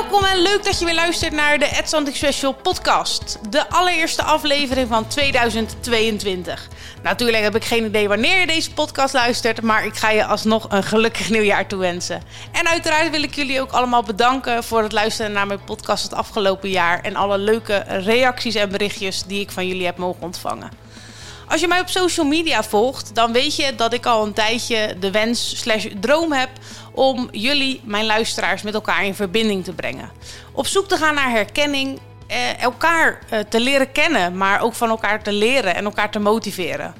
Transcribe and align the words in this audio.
Welkom 0.00 0.24
en 0.24 0.42
leuk 0.42 0.64
dat 0.64 0.78
je 0.78 0.84
weer 0.84 0.94
luistert 0.94 1.32
naar 1.32 1.58
de 1.58 1.76
Atlantic 1.76 2.16
Special 2.16 2.52
podcast. 2.52 3.38
De 3.50 3.68
allereerste 3.68 4.22
aflevering 4.22 4.88
van 4.88 5.06
2022. 5.06 6.68
Natuurlijk 7.02 7.42
heb 7.42 7.54
ik 7.54 7.64
geen 7.64 7.84
idee 7.84 8.08
wanneer 8.08 8.40
je 8.40 8.46
deze 8.46 8.72
podcast 8.72 9.14
luistert, 9.14 9.62
maar 9.62 9.84
ik 9.84 9.94
ga 9.94 10.10
je 10.10 10.24
alsnog 10.24 10.66
een 10.68 10.82
gelukkig 10.82 11.30
nieuwjaar 11.30 11.66
toewensen. 11.66 12.22
En 12.52 12.68
uiteraard 12.68 13.10
wil 13.10 13.22
ik 13.22 13.34
jullie 13.34 13.60
ook 13.60 13.72
allemaal 13.72 14.02
bedanken 14.02 14.64
voor 14.64 14.82
het 14.82 14.92
luisteren 14.92 15.32
naar 15.32 15.46
mijn 15.46 15.64
podcast 15.64 16.02
het 16.02 16.14
afgelopen 16.14 16.70
jaar 16.70 17.00
en 17.00 17.16
alle 17.16 17.38
leuke 17.38 17.84
reacties 17.88 18.54
en 18.54 18.68
berichtjes 18.68 19.22
die 19.22 19.40
ik 19.40 19.50
van 19.50 19.66
jullie 19.66 19.86
heb 19.86 19.96
mogen 19.96 20.22
ontvangen. 20.22 20.83
Als 21.48 21.60
je 21.60 21.68
mij 21.68 21.80
op 21.80 21.88
social 21.88 22.26
media 22.26 22.62
volgt, 22.62 23.14
dan 23.14 23.32
weet 23.32 23.56
je 23.56 23.74
dat 23.74 23.92
ik 23.92 24.06
al 24.06 24.26
een 24.26 24.32
tijdje 24.32 24.96
de 25.00 25.10
wens 25.10 25.60
slash 25.60 25.86
droom 26.00 26.32
heb 26.32 26.50
om 26.92 27.28
jullie, 27.30 27.80
mijn 27.84 28.06
luisteraars, 28.06 28.62
met 28.62 28.74
elkaar 28.74 29.04
in 29.04 29.14
verbinding 29.14 29.64
te 29.64 29.72
brengen. 29.72 30.10
Op 30.52 30.66
zoek 30.66 30.88
te 30.88 30.96
gaan 30.96 31.14
naar 31.14 31.30
herkenning, 31.30 32.00
eh, 32.26 32.62
elkaar 32.62 33.18
eh, 33.28 33.38
te 33.48 33.60
leren 33.60 33.92
kennen, 33.92 34.36
maar 34.36 34.60
ook 34.60 34.74
van 34.74 34.88
elkaar 34.88 35.22
te 35.22 35.32
leren 35.32 35.74
en 35.74 35.84
elkaar 35.84 36.10
te 36.10 36.18
motiveren. 36.18 36.94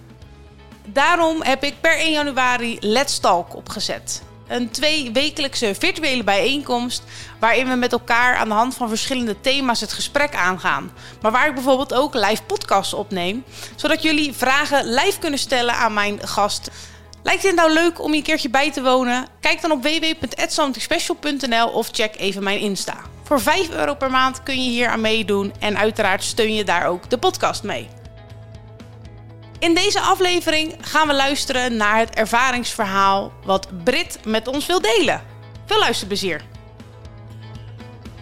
Daarom 0.87 1.43
heb 1.43 1.65
ik 1.65 1.75
per 1.81 1.99
1 1.99 2.13
januari 2.13 2.77
Let's 2.81 3.19
Talk 3.19 3.57
opgezet. 3.57 4.23
Een 4.49 4.71
tweewekelijkse 4.71 5.75
virtuele 5.79 6.25
bijeenkomst 6.25 7.03
waarin 7.39 7.69
we 7.69 7.75
met 7.75 7.93
elkaar 7.93 8.37
aan 8.37 8.49
de 8.49 8.55
hand 8.55 8.75
van 8.75 8.89
verschillende 8.89 9.41
thema's 9.41 9.81
het 9.81 9.93
gesprek 9.93 10.35
aangaan. 10.35 10.93
Maar 11.21 11.33
waar 11.33 11.49
ik 11.49 11.55
bijvoorbeeld 11.55 11.95
ook 11.95 12.15
live 12.15 12.43
podcasts 12.43 12.95
opneem, 12.95 13.45
zodat 13.77 14.03
jullie 14.03 14.33
vragen 14.33 14.95
live 14.95 15.19
kunnen 15.19 15.39
stellen 15.39 15.75
aan 15.75 15.95
mijn 15.95 16.29
gast. 16.29 16.71
Lijkt 17.23 17.43
het 17.43 17.55
nou 17.55 17.73
leuk 17.73 18.03
om 18.03 18.11
je 18.11 18.17
een 18.17 18.23
keertje 18.23 18.51
bij 18.51 18.73
te 18.73 18.83
wonen? 18.83 19.27
Kijk 19.41 19.61
dan 19.61 19.71
op 19.71 19.83
www.somethingspecial.nl 19.83 21.69
of 21.69 21.89
check 21.93 22.17
even 22.17 22.43
mijn 22.43 22.59
Insta. 22.59 22.97
Voor 23.23 23.41
5 23.41 23.71
euro 23.71 23.95
per 23.95 24.11
maand 24.11 24.43
kun 24.43 24.65
je 24.65 24.71
hier 24.71 24.89
aan 24.89 25.01
meedoen 25.01 25.53
en 25.59 25.79
uiteraard 25.79 26.25
steun 26.25 26.55
je 26.55 26.65
daar 26.65 26.87
ook 26.87 27.11
de 27.11 27.19
podcast 27.19 27.63
mee. 27.63 27.89
In 29.65 29.75
deze 29.75 30.01
aflevering 30.01 30.75
gaan 30.81 31.07
we 31.07 31.15
luisteren 31.15 31.77
naar 31.77 31.99
het 31.99 32.15
ervaringsverhaal 32.15 33.33
wat 33.45 33.85
Brit 33.85 34.21
met 34.27 34.49
ons 34.49 34.67
wil 34.67 34.81
delen. 34.81 35.21
Veel 35.65 35.79
luisterplezier. 35.79 36.41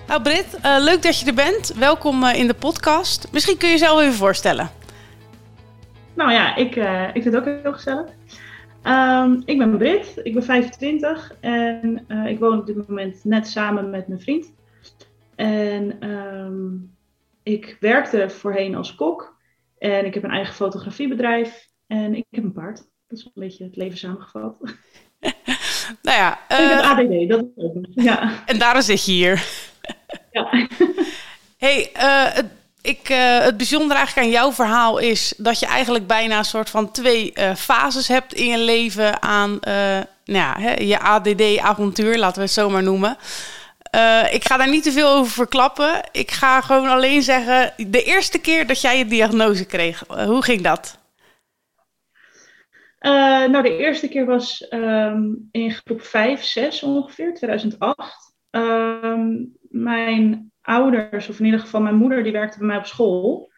Nou 0.06 0.22
Brit, 0.22 0.58
uh, 0.64 0.76
leuk 0.78 1.02
dat 1.02 1.20
je 1.20 1.26
er 1.26 1.34
bent. 1.34 1.74
Welkom 1.74 2.22
uh, 2.22 2.34
in 2.34 2.46
de 2.46 2.54
podcast. 2.54 3.32
Misschien 3.32 3.56
kun 3.58 3.68
je 3.68 3.74
jezelf 3.74 4.00
even 4.00 4.12
voorstellen. 4.12 4.70
Nou 6.14 6.32
ja, 6.32 6.56
ik, 6.56 6.76
uh, 6.76 7.08
ik 7.12 7.22
vind 7.22 7.34
het 7.34 7.36
ook 7.36 7.62
heel 7.62 7.72
gezellig. 7.72 8.06
Um, 8.84 9.42
ik 9.44 9.58
ben 9.58 9.76
Brit, 9.76 10.20
ik 10.22 10.34
ben 10.34 10.44
25 10.44 11.36
en 11.40 12.06
ik 12.26 12.38
woon 12.38 12.58
op 12.58 12.66
dit 12.66 12.88
moment 12.88 13.24
net 13.24 13.48
samen 13.48 13.90
met 13.90 14.08
mijn 14.08 14.20
vriend. 14.20 14.52
En 15.34 16.08
um, 16.10 16.94
ik 17.42 17.76
werkte 17.80 18.30
voorheen 18.30 18.74
als 18.74 18.94
kok 18.94 19.32
en 19.82 20.06
ik 20.06 20.14
heb 20.14 20.24
een 20.24 20.30
eigen 20.30 20.54
fotografiebedrijf 20.54 21.68
en 21.86 22.14
ik 22.14 22.24
heb 22.30 22.44
een 22.44 22.52
paard. 22.52 22.76
Dat 23.08 23.18
is 23.18 23.24
een 23.24 23.30
beetje 23.34 23.64
het 23.64 23.76
leven 23.76 23.98
samengevat. 23.98 24.56
nou 26.02 26.18
ja. 26.18 26.38
Uh, 26.52 26.58
ik 26.58 26.68
heb 26.68 26.78
eh, 26.78 26.90
ADD, 26.90 27.28
dat 27.28 27.40
is 27.40 27.64
ook. 27.64 27.76
Ja. 27.94 28.42
En 28.46 28.58
daarom 28.58 28.82
zit 28.82 29.04
je 29.04 29.12
hier. 29.12 29.46
ja. 30.30 30.68
hey, 31.64 31.90
uh, 31.96 32.34
het, 32.34 32.46
ik, 32.82 33.08
uh, 33.08 33.38
het 33.38 33.56
bijzondere 33.56 33.94
eigenlijk 33.94 34.26
aan 34.26 34.32
jouw 34.32 34.52
verhaal 34.52 34.98
is 34.98 35.34
dat 35.36 35.58
je 35.58 35.66
eigenlijk 35.66 36.06
bijna 36.06 36.38
een 36.38 36.44
soort 36.44 36.70
van 36.70 36.90
twee 36.90 37.32
fases 37.56 38.08
hebt 38.08 38.34
in 38.34 38.46
je 38.46 38.58
leven 38.58 39.22
aan 39.22 39.58
nou 40.24 40.38
ja, 40.38 40.56
hè, 40.58 40.72
je 40.72 40.98
ADD-avontuur, 40.98 42.18
laten 42.18 42.36
we 42.36 42.42
het 42.42 42.50
zo 42.50 42.70
maar 42.70 42.82
noemen. 42.82 43.16
Uh, 43.96 44.34
ik 44.34 44.44
ga 44.44 44.56
daar 44.56 44.68
niet 44.68 44.82
te 44.82 44.92
veel 44.92 45.08
over 45.08 45.32
verklappen. 45.32 46.08
Ik 46.12 46.30
ga 46.30 46.60
gewoon 46.60 46.88
alleen 46.88 47.22
zeggen, 47.22 47.72
de 47.76 48.02
eerste 48.02 48.40
keer 48.40 48.66
dat 48.66 48.80
jij 48.80 48.98
je 48.98 49.04
diagnose 49.04 49.66
kreeg, 49.66 50.04
uh, 50.10 50.24
hoe 50.24 50.42
ging 50.42 50.60
dat? 50.60 51.00
Uh, 53.00 53.12
nou, 53.48 53.62
de 53.62 53.76
eerste 53.76 54.08
keer 54.08 54.26
was 54.26 54.66
um, 54.70 55.48
in 55.50 55.70
groep 55.70 56.02
5, 56.02 56.42
6 56.42 56.82
ongeveer, 56.82 57.34
2008. 57.34 58.34
Um, 58.50 59.56
mijn 59.68 60.52
ouders, 60.60 61.28
of 61.28 61.38
in 61.38 61.44
ieder 61.44 61.60
geval 61.60 61.80
mijn 61.80 61.94
moeder, 61.94 62.22
die 62.22 62.32
werkte 62.32 62.58
bij 62.58 62.66
mij 62.66 62.76
op 62.76 62.86
school. 62.86 63.50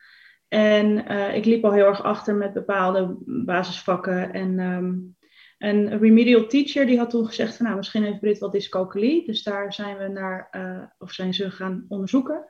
En 0.48 1.06
ik 1.34 1.44
liep 1.44 1.64
al 1.64 1.72
heel 1.72 1.86
erg 1.86 2.02
achter 2.02 2.34
met 2.34 2.52
bepaalde 2.52 3.16
basisvakken. 3.26 4.32
En 4.32 4.58
um, 4.58 5.16
een 5.58 5.98
remedial 5.98 6.46
teacher 6.46 6.86
die 6.86 6.98
had 6.98 7.10
toen 7.10 7.26
gezegd 7.26 7.56
van 7.56 7.64
nou, 7.64 7.76
misschien 7.76 8.02
heeft 8.02 8.20
Brit 8.20 8.38
wel 8.38 8.50
dyscalculie. 8.50 9.26
Dus 9.26 9.42
daar 9.42 9.72
zijn 9.72 9.96
we 9.96 10.08
naar, 10.08 10.48
uh, 10.52 10.82
of 10.98 11.12
zijn 11.12 11.34
ze 11.34 11.50
gaan 11.50 11.84
onderzoeken. 11.88 12.48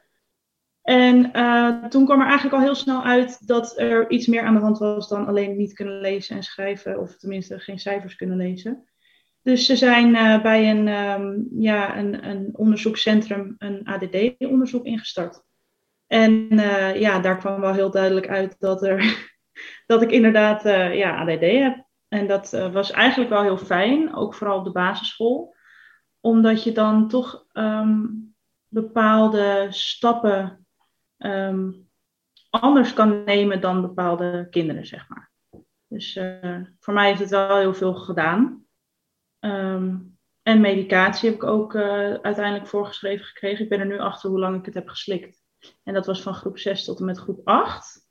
En 0.82 1.30
uh, 1.32 1.84
toen 1.84 2.04
kwam 2.04 2.20
er 2.20 2.26
eigenlijk 2.26 2.54
al 2.54 2.62
heel 2.62 2.74
snel 2.74 3.04
uit 3.04 3.46
dat 3.46 3.78
er 3.78 4.10
iets 4.10 4.26
meer 4.26 4.42
aan 4.42 4.54
de 4.54 4.60
hand 4.60 4.78
was 4.78 5.08
dan 5.08 5.26
alleen 5.26 5.56
niet 5.56 5.72
kunnen 5.72 6.00
lezen 6.00 6.36
en 6.36 6.42
schrijven, 6.42 7.00
of 7.00 7.16
tenminste 7.16 7.58
geen 7.58 7.78
cijfers 7.78 8.16
kunnen 8.16 8.36
lezen. 8.36 8.88
Dus 9.42 9.66
ze 9.66 9.76
zijn 9.76 10.08
uh, 10.08 10.42
bij 10.42 10.70
een, 10.70 10.88
um, 10.88 11.48
ja, 11.58 11.98
een, 11.98 12.28
een 12.28 12.50
onderzoekscentrum 12.52 13.54
een 13.58 13.84
ADD-onderzoek 13.84 14.84
ingestart. 14.84 15.42
En 16.06 16.48
ja, 16.98 17.18
daar 17.20 17.38
kwam 17.38 17.60
wel 17.60 17.72
heel 17.72 17.90
duidelijk 17.90 18.28
uit 18.28 18.56
dat, 18.58 18.82
er, 18.82 19.28
dat 19.86 20.02
ik 20.02 20.10
inderdaad 20.10 20.62
ja, 20.94 21.16
ADD 21.16 21.40
heb. 21.40 21.83
En 22.14 22.26
dat 22.26 22.52
uh, 22.52 22.72
was 22.72 22.90
eigenlijk 22.90 23.30
wel 23.30 23.42
heel 23.42 23.58
fijn, 23.58 24.14
ook 24.14 24.34
vooral 24.34 24.58
op 24.58 24.64
de 24.64 24.72
basisschool, 24.72 25.54
omdat 26.20 26.62
je 26.62 26.72
dan 26.72 27.08
toch 27.08 27.46
um, 27.52 28.34
bepaalde 28.68 29.66
stappen 29.70 30.66
um, 31.18 31.88
anders 32.50 32.92
kan 32.92 33.24
nemen 33.24 33.60
dan 33.60 33.80
bepaalde 33.80 34.46
kinderen, 34.50 34.86
zeg 34.86 35.08
maar. 35.08 35.32
Dus 35.88 36.16
uh, 36.16 36.60
voor 36.80 36.94
mij 36.94 37.06
heeft 37.06 37.20
het 37.20 37.30
wel 37.30 37.58
heel 37.58 37.74
veel 37.74 37.94
gedaan. 37.94 38.64
Um, 39.40 40.18
en 40.42 40.60
medicatie 40.60 41.28
heb 41.28 41.38
ik 41.38 41.44
ook 41.44 41.74
uh, 41.74 42.14
uiteindelijk 42.14 42.66
voorgeschreven 42.66 43.24
gekregen. 43.24 43.64
Ik 43.64 43.70
ben 43.70 43.80
er 43.80 43.86
nu 43.86 43.98
achter 43.98 44.30
hoe 44.30 44.38
lang 44.38 44.58
ik 44.58 44.64
het 44.64 44.74
heb 44.74 44.88
geslikt. 44.88 45.42
En 45.82 45.94
dat 45.94 46.06
was 46.06 46.22
van 46.22 46.34
groep 46.34 46.58
6 46.58 46.84
tot 46.84 46.98
en 46.98 47.04
met 47.04 47.18
groep 47.18 47.40
8. 47.48 48.03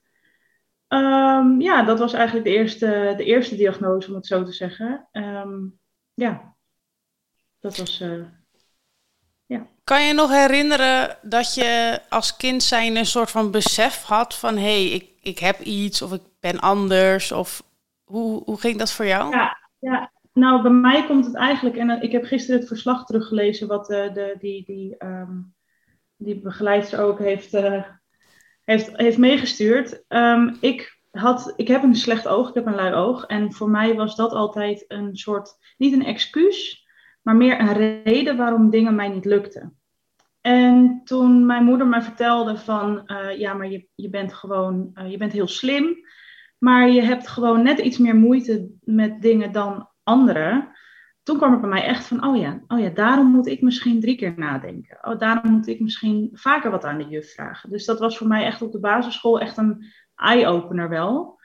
Um, 0.94 1.62
ja, 1.62 1.84
dat 1.84 2.00
was 2.00 2.14
eigenlijk 2.14 2.46
de 2.46 2.54
eerste, 2.54 3.14
de 3.18 3.24
eerste 3.24 3.56
diagnose, 3.56 4.10
om 4.10 4.16
het 4.16 4.26
zo 4.26 4.44
te 4.44 4.52
zeggen. 4.52 5.08
Um, 5.12 5.80
ja, 6.14 6.56
dat 7.60 7.78
was. 7.78 8.02
Uh, 8.02 8.26
ja. 9.46 9.68
Kan 9.84 10.08
je 10.08 10.14
nog 10.14 10.30
herinneren 10.32 11.18
dat 11.22 11.54
je 11.54 12.00
als 12.10 12.36
kind 12.36 12.64
zijn 12.64 12.96
een 12.96 13.06
soort 13.06 13.32
van 13.32 13.52
besef 13.52 14.04
had 14.04 14.36
van 14.36 14.56
hé, 14.56 14.62
hey, 14.62 14.86
ik, 14.90 15.10
ik 15.22 15.40
heb 15.40 15.60
iets 15.60 16.02
of 16.02 16.14
ik 16.14 16.22
ben 16.40 16.60
anders? 16.60 17.32
Of 17.32 17.64
hoe, 18.04 18.44
hoe 18.44 18.60
ging 18.60 18.78
dat 18.78 18.92
voor 18.92 19.06
jou? 19.06 19.36
Ja, 19.36 19.58
ja, 19.80 20.12
nou 20.34 20.62
bij 20.62 20.72
mij 20.72 21.06
komt 21.06 21.26
het 21.26 21.36
eigenlijk, 21.36 21.78
en 21.78 22.02
ik 22.02 22.12
heb 22.12 22.26
gisteren 22.26 22.60
het 22.60 22.68
verslag 22.68 23.06
teruggelezen 23.06 23.68
wat 23.68 23.90
uh, 23.90 24.14
de, 24.14 24.36
die, 24.40 24.66
die, 24.66 25.06
um, 25.06 25.56
die 26.18 26.40
begeleidster 26.40 27.00
ook 27.00 27.20
heeft. 27.20 27.54
Uh, 27.54 27.84
heeft, 28.64 28.98
heeft 28.98 29.18
meegestuurd. 29.18 30.04
Um, 30.08 30.58
ik, 30.60 31.00
had, 31.12 31.54
ik 31.56 31.68
heb 31.68 31.84
een 31.84 31.96
slecht 31.96 32.28
oog, 32.28 32.50
ik 32.50 32.54
heb 32.54 32.66
een 32.66 32.76
lui 32.76 32.94
oog. 32.94 33.26
En 33.26 33.54
voor 33.54 33.70
mij 33.70 33.96
was 33.96 34.16
dat 34.16 34.32
altijd 34.32 34.86
een 34.88 35.16
soort, 35.18 35.56
niet 35.78 35.94
een 35.94 36.06
excuus, 36.06 36.88
maar 37.22 37.36
meer 37.36 37.60
een 37.60 38.04
reden 38.04 38.38
waarom 38.38 38.70
dingen 38.70 38.96
mij 38.96 39.10
niet 39.10 39.26
lukten. 39.26 39.78
En 40.42 41.02
toen 41.04 41.46
mijn 41.46 41.64
moeder 41.64 41.88
mij 41.88 42.02
vertelde 42.02 42.58
van, 42.58 43.02
uh, 43.06 43.40
ja, 43.40 43.54
maar 43.54 43.70
je, 43.70 43.88
je 43.96 44.10
bent 44.10 44.34
gewoon, 44.34 44.92
uh, 44.94 45.12
je 45.12 45.18
bent 45.18 45.32
heel 45.32 45.48
slim, 45.48 45.96
maar 46.58 46.90
je 46.90 47.02
hebt 47.02 47.28
gewoon 47.28 47.64
net 47.64 47.80
iets 47.80 47.98
meer 47.98 48.16
moeite 48.16 48.70
met 48.82 49.22
dingen 49.22 49.52
dan 49.52 49.90
anderen 50.04 50.72
toen 51.24 51.38
kwam 51.38 51.52
het 51.52 51.62
bij 51.62 51.70
mij 51.70 51.84
echt 51.84 52.08
van, 52.08 52.26
oh 52.26 52.38
ja, 52.38 52.60
oh 52.68 52.80
ja, 52.80 52.90
daarom 52.90 53.28
moet 53.28 53.48
ik 53.48 53.62
misschien 53.62 54.02
drie 54.02 54.16
keer 54.16 54.34
nadenken. 54.36 54.98
Oh, 55.02 55.20
daarom 55.20 55.52
moet 55.52 55.68
ik 55.68 55.80
misschien 55.80 56.30
vaker 56.34 56.72
wat 56.72 56.84
aan 56.84 56.98
de 56.98 57.08
juf 57.08 57.34
vragen. 57.34 57.70
Dus 57.70 57.86
dat 57.86 58.00
was 58.00 58.18
voor 58.18 58.28
mij 58.28 58.46
echt 58.46 58.62
op 58.62 58.72
de 58.72 58.80
basisschool 58.80 59.40
echt 59.40 59.58
een 59.58 59.86
eye-opener 60.16 60.90
wel. 60.90 61.42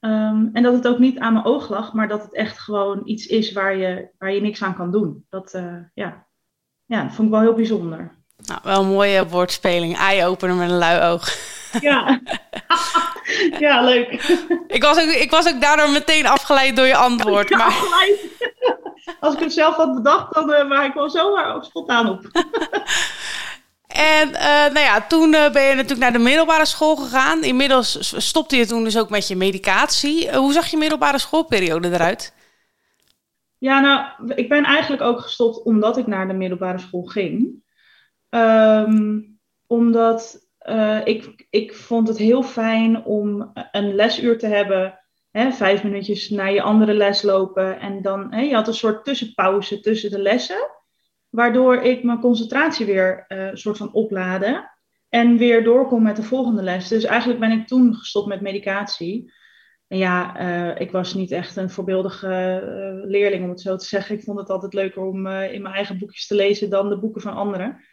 Um, 0.00 0.50
en 0.52 0.62
dat 0.62 0.74
het 0.74 0.88
ook 0.88 0.98
niet 0.98 1.18
aan 1.18 1.32
mijn 1.32 1.44
oog 1.44 1.68
lag, 1.68 1.92
maar 1.92 2.08
dat 2.08 2.22
het 2.22 2.34
echt 2.34 2.58
gewoon 2.58 3.00
iets 3.04 3.26
is 3.26 3.52
waar 3.52 3.76
je, 3.76 4.08
waar 4.18 4.32
je 4.32 4.40
niks 4.40 4.62
aan 4.62 4.74
kan 4.74 4.90
doen. 4.90 5.26
Dat, 5.28 5.54
uh, 5.54 5.76
ja. 5.94 6.26
ja, 6.84 7.02
dat 7.02 7.14
vond 7.14 7.28
ik 7.28 7.34
wel 7.34 7.42
heel 7.42 7.54
bijzonder. 7.54 8.18
Nou, 8.36 8.60
wel 8.62 8.80
een 8.80 8.88
mooie 8.88 9.26
woordspeling. 9.26 9.96
Eye-opener 9.96 10.56
met 10.56 10.70
een 10.70 10.78
lui 10.78 11.12
oog. 11.12 11.28
Ja, 11.80 12.20
ja 13.58 13.82
leuk. 13.82 14.12
ik, 14.66 14.82
was 14.82 15.00
ook, 15.00 15.08
ik 15.08 15.30
was 15.30 15.48
ook 15.48 15.60
daardoor 15.60 15.90
meteen 15.90 16.26
afgeleid 16.26 16.76
door 16.76 16.86
je 16.86 16.96
antwoord. 16.96 17.50
Maar... 17.50 17.74
Als 19.20 19.34
ik 19.34 19.40
het 19.40 19.52
zelf 19.52 19.74
had 19.74 19.94
bedacht, 19.94 20.34
dan 20.34 20.50
uh, 20.50 20.84
ik 20.84 20.94
wel 20.94 21.10
zomaar 21.10 21.54
ook 21.54 21.64
spontaan 21.64 22.08
op. 22.08 22.24
En 23.90 24.28
uh, 24.28 24.42
nou 24.44 24.78
ja, 24.78 25.00
toen 25.06 25.34
uh, 25.34 25.50
ben 25.50 25.62
je 25.62 25.74
natuurlijk 25.74 26.00
naar 26.00 26.12
de 26.12 26.18
middelbare 26.18 26.66
school 26.66 26.96
gegaan. 26.96 27.42
Inmiddels 27.42 28.14
stopte 28.26 28.56
je 28.56 28.66
toen 28.66 28.84
dus 28.84 28.98
ook 28.98 29.10
met 29.10 29.28
je 29.28 29.36
medicatie. 29.36 30.36
hoe 30.36 30.52
zag 30.52 30.66
je 30.66 30.76
middelbare 30.76 31.18
schoolperiode 31.18 31.92
eruit? 31.92 32.34
Ja, 33.58 33.80
nou, 33.80 34.32
ik 34.34 34.48
ben 34.48 34.64
eigenlijk 34.64 35.02
ook 35.02 35.20
gestopt 35.20 35.62
omdat 35.62 35.96
ik 35.96 36.06
naar 36.06 36.28
de 36.28 36.34
middelbare 36.34 36.78
school 36.78 37.02
ging. 37.02 37.62
Ehm, 38.28 39.20
omdat 39.66 40.48
uh, 40.68 41.00
ik, 41.04 41.46
ik 41.50 41.74
vond 41.74 42.08
het 42.08 42.18
heel 42.18 42.42
fijn 42.42 43.04
om 43.04 43.52
een 43.72 43.94
lesuur 43.94 44.38
te 44.38 44.46
hebben. 44.46 44.99
Hè, 45.30 45.52
vijf 45.52 45.84
minuutjes 45.84 46.28
naar 46.28 46.52
je 46.52 46.62
andere 46.62 46.94
les 46.94 47.22
lopen. 47.22 47.80
En 47.80 48.02
dan, 48.02 48.32
hè, 48.32 48.40
je 48.40 48.54
had 48.54 48.68
een 48.68 48.74
soort 48.74 49.04
tussenpauze 49.04 49.80
tussen 49.80 50.10
de 50.10 50.18
lessen. 50.18 50.70
Waardoor 51.28 51.76
ik 51.76 52.02
mijn 52.02 52.20
concentratie 52.20 52.86
weer 52.86 53.24
een 53.28 53.58
soort 53.58 53.76
van 53.76 53.92
opladen. 53.92 54.70
En 55.08 55.36
weer 55.36 55.64
doorkom 55.64 56.02
met 56.02 56.16
de 56.16 56.22
volgende 56.22 56.62
les. 56.62 56.88
Dus 56.88 57.04
eigenlijk 57.04 57.40
ben 57.40 57.50
ik 57.50 57.66
toen 57.66 57.94
gestopt 57.94 58.28
met 58.28 58.40
medicatie. 58.40 59.32
En 59.88 59.98
ja, 59.98 60.40
uh, 60.40 60.80
ik 60.80 60.90
was 60.90 61.14
niet 61.14 61.30
echt 61.30 61.56
een 61.56 61.70
voorbeeldige 61.70 62.26
uh, 62.26 63.10
leerling, 63.10 63.44
om 63.44 63.50
het 63.50 63.60
zo 63.60 63.76
te 63.76 63.84
zeggen. 63.84 64.14
Ik 64.16 64.22
vond 64.24 64.38
het 64.38 64.50
altijd 64.50 64.74
leuker 64.74 65.02
om 65.02 65.26
in 65.26 65.62
mijn 65.62 65.74
eigen 65.74 65.98
boekjes 65.98 66.26
te 66.26 66.34
lezen 66.34 66.70
dan 66.70 66.88
de 66.88 66.98
boeken 66.98 67.20
van 67.20 67.34
anderen. 67.34 67.84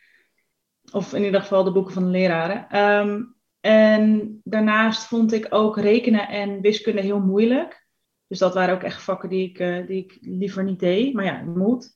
Of 0.91 1.13
in 1.13 1.23
ieder 1.23 1.41
geval 1.41 1.63
de 1.63 1.71
boeken 1.71 1.93
van 1.93 2.03
de 2.03 2.09
leraren. 2.09 2.77
Um, 2.79 3.36
en 3.67 4.39
daarnaast 4.43 5.07
vond 5.07 5.33
ik 5.33 5.47
ook 5.49 5.77
rekenen 5.77 6.27
en 6.27 6.61
wiskunde 6.61 7.01
heel 7.01 7.19
moeilijk. 7.19 7.87
Dus 8.27 8.39
dat 8.39 8.53
waren 8.53 8.75
ook 8.75 8.83
echt 8.83 9.01
vakken 9.01 9.29
die 9.29 9.49
ik, 9.49 9.87
die 9.87 10.03
ik 10.03 10.17
liever 10.21 10.63
niet 10.63 10.79
deed. 10.79 11.13
Maar 11.13 11.25
ja, 11.25 11.41
moet. 11.41 11.95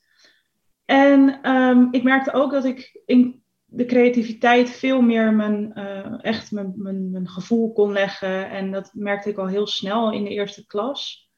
En 0.85 1.50
um, 1.51 1.88
ik 1.91 2.03
merkte 2.03 2.33
ook 2.33 2.51
dat 2.51 2.65
ik 2.65 3.01
in 3.06 3.44
de 3.65 3.85
creativiteit 3.85 4.69
veel 4.69 5.01
meer 5.01 5.33
mijn, 5.33 5.71
uh, 5.75 6.23
echt 6.23 6.51
mijn, 6.51 6.73
mijn, 7.12 7.29
gevoel 7.29 7.73
kon 7.73 7.91
leggen. 7.91 8.50
En 8.50 8.71
dat 8.71 8.91
merkte 8.94 9.29
ik 9.29 9.38
al 9.38 9.47
heel 9.47 9.68
snel 9.68 10.12
in 10.12 10.23
de 10.23 10.29
eerste 10.29 10.65
klas. 10.65 11.29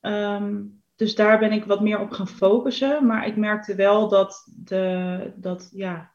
Um, 0.00 0.82
dus 0.96 1.14
daar 1.14 1.38
ben 1.38 1.52
ik 1.52 1.64
wat 1.64 1.80
meer 1.80 2.00
op 2.00 2.10
gaan 2.10 2.28
focussen. 2.28 3.06
Maar 3.06 3.26
ik 3.26 3.36
merkte 3.36 3.74
wel 3.74 4.08
dat, 4.08 4.50
de, 4.64 5.32
dat 5.36 5.70
ja, 5.72 6.13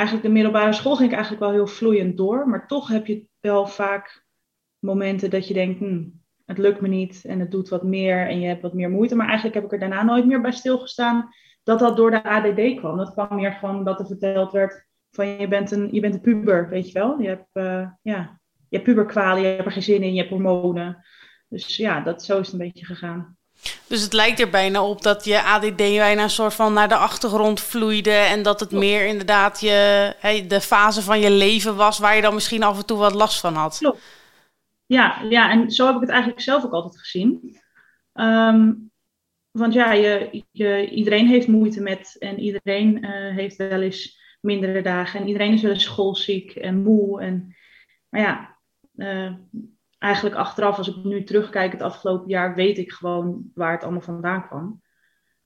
eigenlijk 0.00 0.26
de 0.26 0.32
middelbare 0.32 0.72
school 0.72 0.96
ging 0.96 1.08
ik 1.08 1.14
eigenlijk 1.14 1.44
wel 1.44 1.52
heel 1.52 1.66
vloeiend 1.66 2.16
door. 2.16 2.48
Maar 2.48 2.66
toch 2.66 2.88
heb 2.88 3.06
je 3.06 3.26
wel 3.40 3.66
vaak 3.66 4.24
momenten 4.78 5.30
dat 5.30 5.48
je 5.48 5.54
denkt, 5.54 5.78
hm, 5.78 6.08
het 6.44 6.58
lukt 6.58 6.80
me 6.80 6.88
niet 6.88 7.24
en 7.24 7.40
het 7.40 7.50
doet 7.50 7.68
wat 7.68 7.82
meer 7.82 8.28
en 8.28 8.40
je 8.40 8.46
hebt 8.46 8.62
wat 8.62 8.74
meer 8.74 8.90
moeite. 8.90 9.14
Maar 9.14 9.26
eigenlijk 9.26 9.54
heb 9.54 9.64
ik 9.64 9.72
er 9.72 9.78
daarna 9.78 10.02
nooit 10.02 10.26
meer 10.26 10.40
bij 10.40 10.52
stilgestaan 10.52 11.28
dat 11.62 11.78
dat 11.78 11.96
door 11.96 12.10
de 12.10 12.22
ADD 12.22 12.74
kwam. 12.74 12.96
Dat 12.96 13.12
kwam 13.12 13.34
meer 13.34 13.52
gewoon 13.52 13.84
dat 13.84 14.00
er 14.00 14.06
verteld 14.06 14.52
werd 14.52 14.88
van 15.10 15.26
je 15.26 15.48
bent 15.48 15.70
een, 15.70 15.92
je 15.92 16.00
bent 16.00 16.14
een 16.14 16.20
puber, 16.20 16.68
weet 16.68 16.86
je 16.86 16.92
wel. 16.92 17.20
Je 17.20 17.28
hebt, 17.28 17.48
uh, 17.52 17.90
ja, 18.02 18.40
je 18.68 18.76
hebt 18.76 18.84
puberkwalen, 18.84 19.42
je 19.42 19.48
hebt 19.48 19.66
er 19.66 19.72
geen 19.72 19.82
zin 19.82 20.02
in, 20.02 20.12
je 20.12 20.18
hebt 20.18 20.30
hormonen. 20.30 21.04
Dus 21.48 21.76
ja, 21.76 22.00
dat, 22.00 22.24
zo 22.24 22.38
is 22.38 22.46
het 22.50 22.60
een 22.60 22.66
beetje 22.66 22.84
gegaan. 22.84 23.36
Dus 23.86 24.02
het 24.02 24.12
lijkt 24.12 24.40
er 24.40 24.50
bijna 24.50 24.84
op 24.84 25.02
dat 25.02 25.24
je 25.24 25.42
ADD 25.42 25.76
bijna 25.76 26.22
een 26.22 26.30
soort 26.30 26.54
van 26.54 26.72
naar 26.72 26.88
de 26.88 26.96
achtergrond 26.96 27.60
vloeide. 27.60 28.10
En 28.10 28.42
dat 28.42 28.60
het 28.60 28.70
meer 28.70 29.06
inderdaad 29.06 29.60
je, 29.60 30.14
hey, 30.18 30.46
de 30.46 30.60
fase 30.60 31.02
van 31.02 31.20
je 31.20 31.30
leven 31.30 31.76
was 31.76 31.98
waar 31.98 32.16
je 32.16 32.22
dan 32.22 32.34
misschien 32.34 32.62
af 32.62 32.78
en 32.78 32.86
toe 32.86 32.98
wat 32.98 33.14
last 33.14 33.40
van 33.40 33.54
had. 33.54 33.78
Klopt. 33.78 34.02
Ja, 34.86 35.22
ja, 35.28 35.50
en 35.50 35.70
zo 35.70 35.86
heb 35.86 35.94
ik 35.94 36.00
het 36.00 36.10
eigenlijk 36.10 36.40
zelf 36.40 36.64
ook 36.64 36.72
altijd 36.72 36.98
gezien. 36.98 37.58
Um, 38.14 38.90
want 39.50 39.72
ja, 39.72 39.92
je, 39.92 40.44
je, 40.50 40.90
iedereen 40.90 41.26
heeft 41.26 41.48
moeite 41.48 41.80
met 41.80 42.16
en 42.18 42.38
iedereen 42.38 43.04
uh, 43.04 43.36
heeft 43.36 43.56
wel 43.56 43.80
eens 43.80 44.18
mindere 44.40 44.82
dagen. 44.82 45.20
En 45.20 45.26
iedereen 45.26 45.52
is 45.52 45.62
wel 45.62 45.72
eens 45.72 45.82
schoolziek 45.82 46.54
en 46.54 46.82
moe. 46.82 47.20
En, 47.20 47.56
maar 48.08 48.20
ja, 48.20 48.58
uh, 48.96 49.32
eigenlijk 50.00 50.36
achteraf, 50.36 50.76
als 50.76 50.88
ik 50.88 51.04
nu 51.04 51.24
terugkijk 51.24 51.72
het 51.72 51.82
afgelopen 51.82 52.28
jaar, 52.28 52.54
weet 52.54 52.78
ik 52.78 52.92
gewoon 52.92 53.50
waar 53.54 53.72
het 53.72 53.82
allemaal 53.82 54.00
vandaan 54.00 54.46
kwam. 54.46 54.82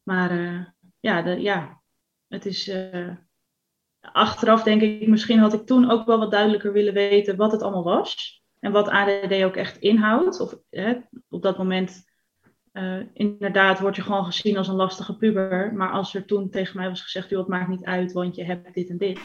Maar 0.03 0.33
uh, 0.33 0.67
ja, 1.01 1.23
de, 1.23 1.41
ja, 1.41 1.83
het 2.29 2.47
is. 2.47 2.73
achteraf 4.01 4.63
denk 4.63 4.83
ik, 4.83 5.09
misschien 5.09 5.39
had 5.39 5.53
ik 5.53 5.67
toen 5.67 5.91
ook 5.91 6.07
wel 6.07 6.19
wat 6.19 6.31
duidelijker 6.31 6.73
willen 6.73 6.95
weten 6.95 7.37
wat 7.37 7.53
het 7.53 7.63
allemaal 7.63 7.85
was. 7.85 8.43
En 8.61 8.73
wat 8.73 8.89
ADD 8.89 9.33
ook 9.33 9.57
echt 9.57 9.77
inhoudt. 9.77 10.41
Of 10.41 10.55
op 11.29 11.43
dat 11.43 11.59
moment 11.59 12.05
uh, 12.75 13.01
inderdaad 13.13 13.81
word 13.81 13.97
je 13.97 14.03
gewoon 14.03 14.25
gezien 14.25 14.57
als 14.57 14.69
een 14.69 14.75
lastige 14.75 15.17
puber. 15.17 15.73
Maar 15.75 15.91
als 15.91 16.15
er 16.15 16.25
toen 16.25 16.51
tegen 16.51 16.77
mij 16.77 16.89
was 16.89 17.03
gezegd, 17.03 17.31
joh, 17.31 17.39
het 17.39 17.49
maakt 17.49 17.69
niet 17.69 17.85
uit, 17.85 18.13
want 18.13 18.37
je 18.37 18.45
hebt 18.45 18.75
dit 18.75 18.91
en 18.91 18.99
dit. 18.99 19.21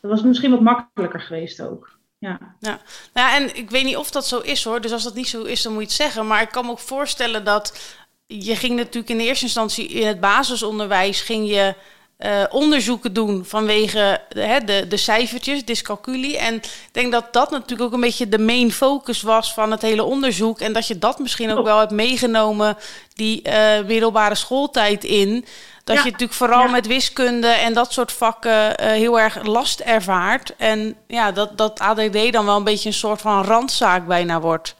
Dat 0.00 0.10
was 0.10 0.22
misschien 0.22 0.50
wat 0.50 0.60
makkelijker 0.60 1.20
geweest 1.20 1.62
ook. 1.62 1.95
Ja. 2.18 2.56
Ja. 2.60 2.80
Nou, 3.12 3.34
en 3.34 3.56
ik 3.56 3.70
weet 3.70 3.84
niet 3.84 3.96
of 3.96 4.10
dat 4.10 4.26
zo 4.26 4.38
is 4.38 4.64
hoor. 4.64 4.80
Dus 4.80 4.92
als 4.92 5.02
dat 5.02 5.14
niet 5.14 5.28
zo 5.28 5.42
is, 5.42 5.62
dan 5.62 5.72
moet 5.72 5.82
je 5.82 5.88
het 5.88 5.96
zeggen. 5.96 6.26
Maar 6.26 6.42
ik 6.42 6.50
kan 6.50 6.64
me 6.64 6.70
ook 6.70 6.78
voorstellen 6.78 7.44
dat 7.44 7.78
je 8.26 8.56
ging 8.56 8.76
natuurlijk 8.76 9.08
in 9.08 9.18
de 9.18 9.24
eerste 9.24 9.44
instantie 9.44 9.88
in 9.88 10.06
het 10.06 10.20
basisonderwijs 10.20 11.20
ging 11.20 11.48
je 11.48 11.74
uh, 12.18 12.44
onderzoeken 12.50 13.12
doen 13.12 13.44
vanwege 13.44 14.20
de, 14.28 14.60
de, 14.64 14.86
de 14.88 14.96
cijfertjes, 14.96 15.64
dyscalculie. 15.64 16.38
En 16.38 16.54
ik 16.54 16.88
denk 16.92 17.12
dat 17.12 17.32
dat 17.32 17.50
natuurlijk 17.50 17.82
ook 17.82 17.92
een 17.92 18.00
beetje 18.00 18.28
de 18.28 18.38
main 18.38 18.72
focus 18.72 19.22
was 19.22 19.54
van 19.54 19.70
het 19.70 19.82
hele 19.82 20.02
onderzoek. 20.02 20.60
En 20.60 20.72
dat 20.72 20.86
je 20.86 20.98
dat 20.98 21.18
misschien 21.18 21.52
ook 21.52 21.64
wel 21.64 21.78
hebt 21.78 21.90
meegenomen, 21.90 22.76
die 23.14 23.42
uh, 23.48 23.86
middelbare 23.86 24.34
schooltijd 24.34 25.04
in. 25.04 25.44
Dat 25.84 25.96
je 25.96 26.10
natuurlijk 26.10 26.32
vooral 26.32 26.64
ja. 26.64 26.70
met 26.70 26.86
wiskunde 26.86 27.46
en 27.46 27.74
dat 27.74 27.92
soort 27.92 28.12
vakken 28.12 28.52
uh, 28.52 28.86
heel 28.86 29.20
erg 29.20 29.46
last 29.46 29.80
ervaart. 29.80 30.56
En 30.56 30.96
ja, 31.06 31.32
dat, 31.32 31.58
dat 31.58 31.78
ADD 31.78 32.32
dan 32.32 32.44
wel 32.44 32.56
een 32.56 32.64
beetje 32.64 32.88
een 32.88 32.94
soort 32.94 33.20
van 33.20 33.44
randzaak 33.44 34.06
bijna 34.06 34.40
wordt. 34.40 34.76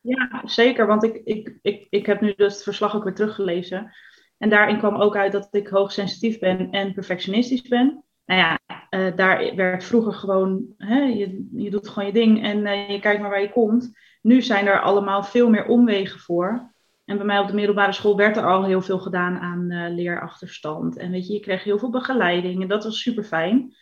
Ja, 0.00 0.42
zeker. 0.44 0.86
Want 0.86 1.04
ik, 1.04 1.20
ik, 1.24 1.52
ik, 1.62 1.86
ik 1.90 2.06
heb 2.06 2.20
nu 2.20 2.34
dus 2.36 2.54
het 2.54 2.62
verslag 2.62 2.96
ook 2.96 3.04
weer 3.04 3.14
teruggelezen. 3.14 3.92
En 4.38 4.48
daarin 4.48 4.78
kwam 4.78 4.96
ook 4.96 5.16
uit 5.16 5.32
dat 5.32 5.48
ik 5.50 5.68
hoogsensitief 5.68 6.38
ben 6.38 6.70
en 6.70 6.94
perfectionistisch 6.94 7.62
ben. 7.62 8.04
Nou 8.24 8.40
ja, 8.40 8.58
uh, 8.90 9.16
daar 9.16 9.54
werd 9.54 9.84
vroeger 9.84 10.12
gewoon, 10.12 10.64
hè, 10.76 11.00
je, 11.00 11.48
je 11.52 11.70
doet 11.70 11.88
gewoon 11.88 12.06
je 12.06 12.14
ding 12.14 12.42
en 12.42 12.58
uh, 12.58 12.90
je 12.90 13.00
kijkt 13.00 13.20
maar 13.20 13.30
waar 13.30 13.40
je 13.40 13.52
komt. 13.52 13.98
Nu 14.22 14.42
zijn 14.42 14.66
er 14.66 14.80
allemaal 14.80 15.22
veel 15.22 15.50
meer 15.50 15.66
omwegen 15.66 16.20
voor. 16.20 16.72
En 17.04 17.16
bij 17.16 17.26
mij 17.26 17.38
op 17.38 17.46
de 17.46 17.54
middelbare 17.54 17.92
school 17.92 18.16
werd 18.16 18.36
er 18.36 18.46
al 18.46 18.64
heel 18.64 18.82
veel 18.82 18.98
gedaan 18.98 19.38
aan 19.38 19.70
uh, 19.70 19.94
leerachterstand. 19.94 20.96
En 20.96 21.10
weet 21.10 21.26
je, 21.26 21.32
je 21.32 21.40
kreeg 21.40 21.64
heel 21.64 21.78
veel 21.78 21.90
begeleiding 21.90 22.62
en 22.62 22.68
dat 22.68 22.84
was 22.84 23.02
super 23.02 23.24
fijn. 23.24 23.74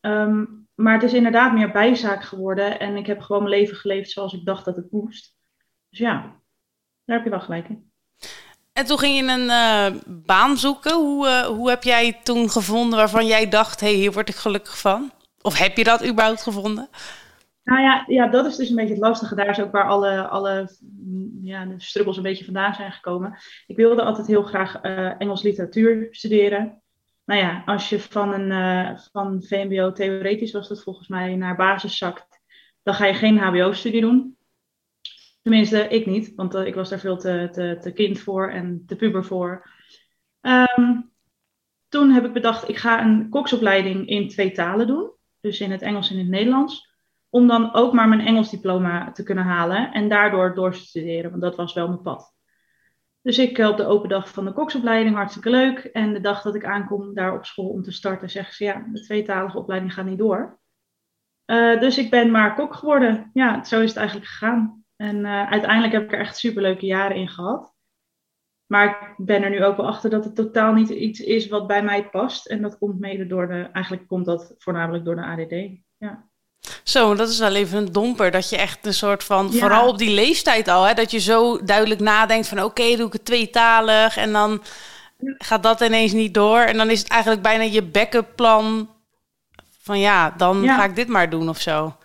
Um, 0.00 0.68
maar 0.74 0.92
het 0.92 1.02
is 1.02 1.12
inderdaad 1.12 1.52
meer 1.52 1.72
bijzaak 1.72 2.22
geworden 2.22 2.80
en 2.80 2.96
ik 2.96 3.06
heb 3.06 3.20
gewoon 3.20 3.42
mijn 3.42 3.54
leven 3.54 3.76
geleefd 3.76 4.10
zoals 4.10 4.32
ik 4.32 4.44
dacht 4.44 4.64
dat 4.64 4.76
het 4.76 4.90
moest. 4.90 5.36
Dus 5.88 5.98
ja, 5.98 6.42
daar 7.04 7.16
heb 7.16 7.24
je 7.24 7.30
wel 7.30 7.40
gelijk 7.40 7.68
in. 7.68 7.90
En 8.76 8.84
toen 8.86 8.98
ging 8.98 9.16
je 9.16 9.32
een 9.32 9.48
uh, 9.48 10.00
baan 10.06 10.56
zoeken. 10.56 10.94
Hoe, 10.94 11.26
uh, 11.26 11.40
hoe 11.40 11.68
heb 11.68 11.82
jij 11.82 12.20
toen 12.22 12.50
gevonden 12.50 12.98
waarvan 12.98 13.26
jij 13.26 13.48
dacht: 13.48 13.80
hé, 13.80 13.86
hey, 13.86 13.96
hier 13.96 14.12
word 14.12 14.28
ik 14.28 14.34
gelukkig 14.34 14.78
van? 14.78 15.10
Of 15.40 15.58
heb 15.58 15.76
je 15.76 15.84
dat 15.84 16.06
überhaupt 16.06 16.42
gevonden? 16.42 16.88
Nou 17.64 17.80
ja, 17.80 18.04
ja, 18.06 18.26
dat 18.26 18.46
is 18.46 18.56
dus 18.56 18.68
een 18.68 18.76
beetje 18.76 18.94
het 18.94 19.02
lastige. 19.02 19.34
Daar 19.34 19.48
is 19.48 19.60
ook 19.60 19.72
waar 19.72 19.88
alle, 19.88 20.28
alle 20.28 20.76
ja, 21.42 21.64
de 21.64 21.74
struggles 21.76 22.16
een 22.16 22.22
beetje 22.22 22.44
vandaan 22.44 22.74
zijn 22.74 22.92
gekomen. 22.92 23.38
Ik 23.66 23.76
wilde 23.76 24.02
altijd 24.02 24.26
heel 24.26 24.42
graag 24.42 24.82
uh, 24.82 25.20
Engels 25.20 25.42
literatuur 25.42 26.08
studeren. 26.10 26.82
Nou 27.24 27.40
ja, 27.40 27.62
als 27.66 27.88
je 27.88 28.00
van, 28.00 28.32
een, 28.32 28.98
van 29.12 29.42
VMBO 29.42 29.92
theoretisch 29.92 30.52
was 30.52 30.68
dat 30.68 30.82
volgens 30.82 31.08
mij 31.08 31.36
naar 31.36 31.56
basis 31.56 31.98
zakt, 31.98 32.40
dan 32.82 32.94
ga 32.94 33.06
je 33.06 33.14
geen 33.14 33.38
HBO-studie 33.38 34.00
doen. 34.00 34.35
Tenminste, 35.46 35.88
ik 35.88 36.06
niet, 36.06 36.34
want 36.34 36.54
uh, 36.54 36.66
ik 36.66 36.74
was 36.74 36.88
daar 36.88 36.98
veel 36.98 37.16
te, 37.16 37.48
te, 37.52 37.78
te, 37.80 37.92
kind 37.92 38.18
voor 38.18 38.50
en 38.50 38.82
te 38.86 38.96
puber 38.96 39.24
voor. 39.24 39.70
Um, 40.40 41.12
toen 41.88 42.10
heb 42.10 42.24
ik 42.24 42.32
bedacht, 42.32 42.68
ik 42.68 42.76
ga 42.76 43.04
een 43.04 43.28
koksopleiding 43.28 44.08
in 44.08 44.28
twee 44.28 44.52
talen 44.52 44.86
doen. 44.86 45.10
Dus 45.40 45.60
in 45.60 45.70
het 45.70 45.82
Engels 45.82 46.10
en 46.10 46.14
in 46.14 46.20
het 46.20 46.30
Nederlands. 46.30 46.94
Om 47.28 47.46
dan 47.46 47.74
ook 47.74 47.92
maar 47.92 48.08
mijn 48.08 48.20
Engels 48.20 48.50
diploma 48.50 49.12
te 49.12 49.22
kunnen 49.22 49.44
halen 49.44 49.92
en 49.92 50.08
daardoor 50.08 50.54
door 50.54 50.72
te 50.72 50.78
studeren, 50.78 51.30
want 51.30 51.42
dat 51.42 51.56
was 51.56 51.74
wel 51.74 51.88
mijn 51.88 52.02
pad. 52.02 52.34
Dus 53.22 53.38
ik 53.38 53.58
op 53.58 53.76
de 53.76 53.86
open 53.86 54.08
dag 54.08 54.28
van 54.28 54.44
de 54.44 54.52
koksopleiding, 54.52 55.14
hartstikke 55.14 55.50
leuk. 55.50 55.78
En 55.78 56.12
de 56.12 56.20
dag 56.20 56.42
dat 56.42 56.54
ik 56.54 56.64
aankom 56.64 57.14
daar 57.14 57.34
op 57.34 57.44
school 57.44 57.68
om 57.68 57.82
te 57.82 57.92
starten, 57.92 58.30
zeggen 58.30 58.54
ze 58.54 58.64
ja, 58.64 58.86
de 58.92 59.00
tweetalige 59.00 59.58
opleiding 59.58 59.94
gaat 59.94 60.06
niet 60.06 60.18
door. 60.18 60.58
Uh, 61.46 61.80
dus 61.80 61.98
ik 61.98 62.10
ben 62.10 62.30
maar 62.30 62.54
kok 62.54 62.74
geworden. 62.74 63.30
Ja, 63.32 63.64
zo 63.64 63.80
is 63.80 63.88
het 63.88 63.98
eigenlijk 63.98 64.28
gegaan. 64.28 64.84
En 64.96 65.16
uh, 65.16 65.50
uiteindelijk 65.50 65.92
heb 65.92 66.02
ik 66.02 66.12
er 66.12 66.18
echt 66.18 66.36
superleuke 66.36 66.86
jaren 66.86 67.16
in 67.16 67.28
gehad. 67.28 67.74
Maar 68.66 69.14
ik 69.18 69.26
ben 69.26 69.42
er 69.42 69.50
nu 69.50 69.64
ook 69.64 69.76
wel 69.76 69.86
achter 69.86 70.10
dat 70.10 70.24
het 70.24 70.34
totaal 70.34 70.72
niet 70.72 70.88
iets 70.88 71.20
is 71.20 71.48
wat 71.48 71.66
bij 71.66 71.82
mij 71.82 72.08
past. 72.08 72.46
En 72.46 72.62
dat 72.62 72.78
komt 72.78 73.00
mede 73.00 73.26
door 73.26 73.48
de, 73.48 73.68
eigenlijk 73.72 74.06
komt 74.06 74.26
dat 74.26 74.54
voornamelijk 74.58 75.04
door 75.04 75.16
de 75.16 75.24
ADD. 75.24 75.80
Ja. 75.96 76.24
Zo, 76.82 77.14
dat 77.14 77.28
is 77.28 77.38
wel 77.38 77.54
even 77.54 77.78
een 77.78 77.92
domper. 77.92 78.30
Dat 78.30 78.50
je 78.50 78.56
echt 78.56 78.86
een 78.86 78.94
soort 78.94 79.24
van, 79.24 79.48
ja. 79.52 79.58
vooral 79.58 79.88
op 79.88 79.98
die 79.98 80.14
leeftijd 80.14 80.68
al, 80.68 80.84
hè, 80.84 80.94
dat 80.94 81.10
je 81.10 81.18
zo 81.18 81.64
duidelijk 81.64 82.00
nadenkt 82.00 82.48
van 82.48 82.58
oké, 82.58 82.66
okay, 82.66 82.96
doe 82.96 83.06
ik 83.06 83.12
het 83.12 83.24
tweetalig. 83.24 84.16
En 84.16 84.32
dan 84.32 84.62
gaat 85.18 85.62
dat 85.62 85.80
ineens 85.80 86.12
niet 86.12 86.34
door. 86.34 86.58
En 86.58 86.76
dan 86.76 86.90
is 86.90 86.98
het 86.98 87.08
eigenlijk 87.08 87.42
bijna 87.42 87.62
je 87.62 87.82
backup 87.82 88.28
plan 88.34 88.90
van 89.78 89.98
ja, 89.98 90.30
dan 90.30 90.62
ja. 90.62 90.76
ga 90.76 90.84
ik 90.84 90.96
dit 90.96 91.08
maar 91.08 91.30
doen 91.30 91.48
of 91.48 91.60
zo. 91.60 91.96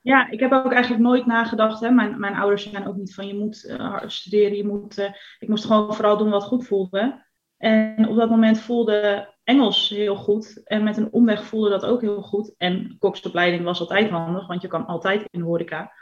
Ja, 0.00 0.30
ik 0.30 0.40
heb 0.40 0.52
ook 0.52 0.72
eigenlijk 0.72 1.02
nooit 1.02 1.26
nagedacht. 1.26 1.80
Hè. 1.80 1.90
Mijn, 1.90 2.20
mijn 2.20 2.34
ouders 2.34 2.70
zijn 2.70 2.86
ook 2.86 2.96
niet 2.96 3.14
van 3.14 3.26
je 3.26 3.34
moet 3.34 3.64
uh, 3.64 4.02
studeren, 4.06 4.56
je 4.56 4.66
moet. 4.66 4.98
Uh, 4.98 5.10
ik 5.38 5.48
moest 5.48 5.64
gewoon 5.64 5.94
vooral 5.94 6.16
doen 6.16 6.30
wat 6.30 6.44
goed 6.44 6.66
voelde. 6.66 7.26
En 7.56 8.08
op 8.08 8.16
dat 8.16 8.30
moment 8.30 8.60
voelde 8.60 9.28
Engels 9.44 9.88
heel 9.88 10.16
goed. 10.16 10.62
En 10.64 10.82
met 10.82 10.96
een 10.96 11.12
omweg 11.12 11.44
voelde 11.44 11.70
dat 11.70 11.84
ook 11.84 12.00
heel 12.00 12.22
goed. 12.22 12.54
En 12.56 12.96
koksopleiding 12.98 13.64
was 13.64 13.80
altijd 13.80 14.10
handig, 14.10 14.46
want 14.46 14.62
je 14.62 14.68
kan 14.68 14.86
altijd 14.86 15.24
in 15.30 15.40
horeca. 15.40 15.92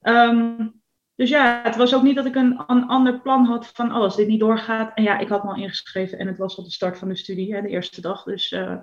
Ehm, 0.00 0.68
dus 1.14 1.30
ja, 1.30 1.60
het 1.62 1.76
was 1.76 1.94
ook 1.94 2.02
niet 2.02 2.16
dat 2.16 2.26
ik 2.26 2.34
een, 2.34 2.64
een, 2.66 2.86
ander 2.86 3.20
plan 3.20 3.44
had 3.44 3.66
van, 3.66 3.90
oh, 3.90 3.96
als 3.96 4.16
dit 4.16 4.28
niet 4.28 4.40
doorgaat. 4.40 4.94
En 4.94 5.02
ja, 5.02 5.18
ik 5.18 5.28
had 5.28 5.44
me 5.44 5.50
al 5.50 5.56
ingeschreven 5.56 6.18
en 6.18 6.26
het 6.26 6.38
was 6.38 6.56
al 6.56 6.64
de 6.64 6.70
start 6.70 6.98
van 6.98 7.08
de 7.08 7.16
studie, 7.16 7.54
hè, 7.54 7.62
de 7.62 7.68
eerste 7.68 8.00
dag. 8.00 8.22
Dus, 8.22 8.52
uh, 8.52 8.76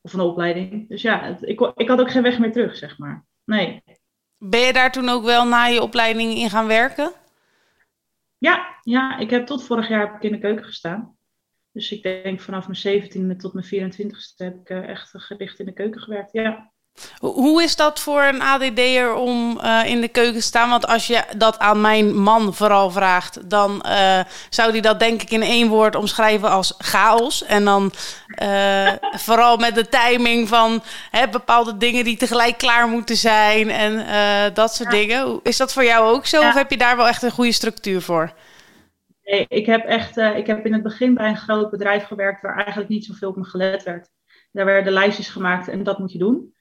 of 0.00 0.10
van 0.10 0.20
de 0.20 0.26
opleiding. 0.26 0.88
Dus 0.88 1.02
ja, 1.02 1.36
ik, 1.40 1.60
ik 1.74 1.88
had 1.88 2.00
ook 2.00 2.10
geen 2.10 2.22
weg 2.22 2.38
meer 2.38 2.52
terug, 2.52 2.76
zeg 2.76 2.98
maar. 2.98 3.24
Nee. 3.44 3.82
Ben 4.38 4.60
je 4.60 4.72
daar 4.72 4.92
toen 4.92 5.08
ook 5.08 5.24
wel 5.24 5.46
na 5.46 5.64
je 5.64 5.82
opleiding 5.82 6.34
in 6.34 6.50
gaan 6.50 6.66
werken? 6.66 7.12
Ja, 8.38 8.78
ja, 8.82 9.18
ik 9.18 9.30
heb 9.30 9.46
tot 9.46 9.64
vorig 9.64 9.88
jaar 9.88 10.00
heb 10.00 10.14
ik 10.14 10.22
in 10.22 10.32
de 10.32 10.38
keuken 10.38 10.64
gestaan. 10.64 11.16
Dus 11.72 11.92
ik 11.92 12.02
denk 12.02 12.40
vanaf 12.40 12.68
mijn 12.68 13.02
17e 13.02 13.36
tot 13.36 13.52
mijn 13.52 13.94
24e 13.94 14.36
heb 14.36 14.60
ik 14.60 14.70
uh, 14.70 14.88
echt 14.88 15.10
gedicht 15.14 15.58
in 15.58 15.66
de 15.66 15.72
keuken 15.72 16.00
gewerkt. 16.00 16.32
Ja. 16.32 16.72
Hoe 17.20 17.62
is 17.62 17.76
dat 17.76 18.00
voor 18.00 18.22
een 18.22 18.42
ADD'er 18.42 19.14
om 19.14 19.60
uh, 19.64 19.80
in 19.84 20.00
de 20.00 20.08
keuken 20.08 20.34
te 20.34 20.40
staan? 20.40 20.70
Want 20.70 20.86
als 20.86 21.06
je 21.06 21.22
dat 21.36 21.58
aan 21.58 21.80
mijn 21.80 22.14
man 22.14 22.54
vooral 22.54 22.90
vraagt, 22.90 23.50
dan 23.50 23.84
uh, 23.86 24.20
zou 24.50 24.70
hij 24.70 24.80
dat 24.80 24.98
denk 24.98 25.22
ik 25.22 25.30
in 25.30 25.42
één 25.42 25.68
woord 25.68 25.94
omschrijven 25.94 26.50
als 26.50 26.74
chaos. 26.78 27.44
En 27.44 27.64
dan 27.64 27.92
uh, 28.42 28.92
vooral 29.26 29.56
met 29.56 29.74
de 29.74 29.88
timing 29.88 30.48
van 30.48 30.82
hè, 31.10 31.28
bepaalde 31.28 31.76
dingen 31.76 32.04
die 32.04 32.16
tegelijk 32.16 32.58
klaar 32.58 32.88
moeten 32.88 33.16
zijn 33.16 33.70
en 33.70 34.06
dat 34.54 34.74
soort 34.74 34.92
ja. 34.92 34.98
dingen. 34.98 35.40
Is 35.42 35.56
dat 35.56 35.72
voor 35.72 35.84
jou 35.84 36.14
ook 36.14 36.26
zo? 36.26 36.40
Ja. 36.40 36.48
Of 36.48 36.54
heb 36.54 36.70
je 36.70 36.76
daar 36.76 36.96
wel 36.96 37.08
echt 37.08 37.22
een 37.22 37.30
goede 37.30 37.52
structuur 37.52 38.02
voor? 38.02 38.32
Nee, 39.24 39.46
ik 39.48 39.66
heb 39.66 39.84
echt, 39.84 40.16
ik 40.16 40.46
heb 40.46 40.66
in 40.66 40.72
het 40.72 40.82
begin 40.82 41.14
bij 41.14 41.28
een 41.28 41.36
groot 41.36 41.70
bedrijf 41.70 42.04
gewerkt 42.04 42.42
waar 42.42 42.56
eigenlijk 42.56 42.88
niet 42.88 43.04
zoveel 43.04 43.28
op 43.28 43.36
me 43.36 43.44
gelet 43.44 43.82
werd. 43.82 44.08
Daar 44.52 44.64
werden 44.64 44.92
lijstjes 44.92 45.28
gemaakt 45.28 45.68
en 45.68 45.82
dat 45.82 45.98
moet 45.98 46.12
je 46.12 46.18
doen. 46.18 46.53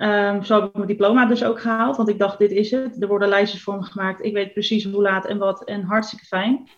Um, 0.00 0.44
zo 0.44 0.54
heb 0.54 0.68
ik 0.68 0.74
mijn 0.74 0.86
diploma 0.86 1.26
dus 1.26 1.44
ook 1.44 1.60
gehaald, 1.60 1.96
want 1.96 2.08
ik 2.08 2.18
dacht, 2.18 2.38
dit 2.38 2.50
is 2.50 2.70
het. 2.70 3.02
Er 3.02 3.08
worden 3.08 3.28
lijstjes 3.28 3.62
voor 3.62 3.76
me 3.76 3.82
gemaakt. 3.82 4.24
Ik 4.24 4.32
weet 4.32 4.52
precies 4.52 4.84
hoe 4.84 5.02
laat 5.02 5.26
en 5.26 5.38
wat 5.38 5.64
en 5.64 5.82
hartstikke 5.82 6.24
fijn. 6.24 6.68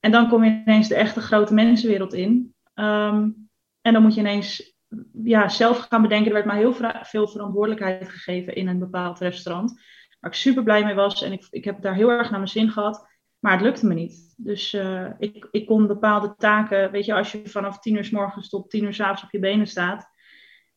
En 0.00 0.10
dan 0.10 0.28
kom 0.28 0.44
je 0.44 0.62
ineens 0.66 0.88
de 0.88 0.94
echte 0.94 1.20
grote 1.20 1.54
mensenwereld 1.54 2.12
in. 2.12 2.54
Um, 2.74 3.48
en 3.80 3.92
dan 3.92 4.02
moet 4.02 4.14
je 4.14 4.20
ineens 4.20 4.76
ja, 5.22 5.48
zelf 5.48 5.78
gaan 5.78 6.02
bedenken. 6.02 6.26
Er 6.26 6.32
werd 6.32 6.46
mij 6.46 6.56
heel 6.56 6.74
veel 7.02 7.28
verantwoordelijkheid 7.28 8.08
gegeven 8.08 8.54
in 8.54 8.68
een 8.68 8.78
bepaald 8.78 9.18
restaurant. 9.18 9.80
Waar 10.20 10.30
ik 10.30 10.36
super 10.36 10.62
blij 10.62 10.84
mee 10.84 10.94
was 10.94 11.22
en 11.22 11.32
ik, 11.32 11.46
ik 11.50 11.64
heb 11.64 11.82
daar 11.82 11.94
heel 11.94 12.10
erg 12.10 12.30
naar 12.30 12.38
mijn 12.38 12.50
zin 12.50 12.70
gehad. 12.70 13.08
Maar 13.38 13.52
het 13.52 13.62
lukte 13.62 13.86
me 13.86 13.94
niet. 13.94 14.34
Dus 14.36 14.74
uh, 14.74 15.10
ik, 15.18 15.48
ik 15.50 15.66
kon 15.66 15.86
bepaalde 15.86 16.34
taken, 16.36 16.90
weet 16.90 17.04
je, 17.04 17.14
als 17.14 17.32
je 17.32 17.48
vanaf 17.48 17.78
tien 17.78 17.96
uur 17.96 18.04
s 18.04 18.10
morgens 18.10 18.48
tot 18.48 18.70
tien 18.70 18.84
uur 18.84 18.94
s 18.94 19.00
avonds 19.00 19.22
op 19.22 19.30
je 19.30 19.38
benen 19.38 19.66
staat 19.66 20.14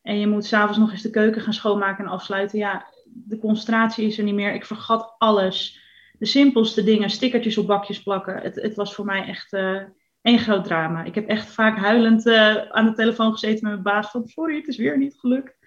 en 0.02 0.18
je 0.18 0.26
moet 0.26 0.44
s'avonds 0.44 0.78
nog 0.78 0.90
eens 0.90 1.02
de 1.02 1.10
keuken 1.10 1.42
gaan 1.42 1.52
schoonmaken 1.52 2.04
en 2.04 2.10
afsluiten. 2.10 2.58
Ja, 2.58 2.86
de 3.04 3.38
concentratie 3.38 4.06
is 4.06 4.18
er 4.18 4.24
niet 4.24 4.34
meer. 4.34 4.54
Ik 4.54 4.64
vergat 4.64 5.14
alles. 5.18 5.80
De 6.18 6.26
simpelste 6.26 6.82
dingen, 6.82 7.10
stickertjes 7.10 7.58
op 7.58 7.66
bakjes 7.66 8.02
plakken. 8.02 8.36
Het, 8.42 8.54
het 8.54 8.74
was 8.74 8.94
voor 8.94 9.04
mij 9.04 9.26
echt 9.26 9.52
uh, 9.52 9.82
één 10.22 10.38
groot 10.38 10.64
drama. 10.64 11.04
Ik 11.04 11.14
heb 11.14 11.28
echt 11.28 11.46
vaak 11.46 11.78
huilend 11.78 12.26
uh, 12.26 12.56
aan 12.56 12.84
de 12.84 12.92
telefoon 12.92 13.32
gezeten 13.32 13.62
met 13.62 13.72
mijn 13.72 13.82
baas 13.82 14.10
van 14.10 14.26
sorry, 14.26 14.56
het 14.56 14.68
is 14.68 14.76
weer 14.76 14.98
niet 14.98 15.18
gelukt. 15.18 15.58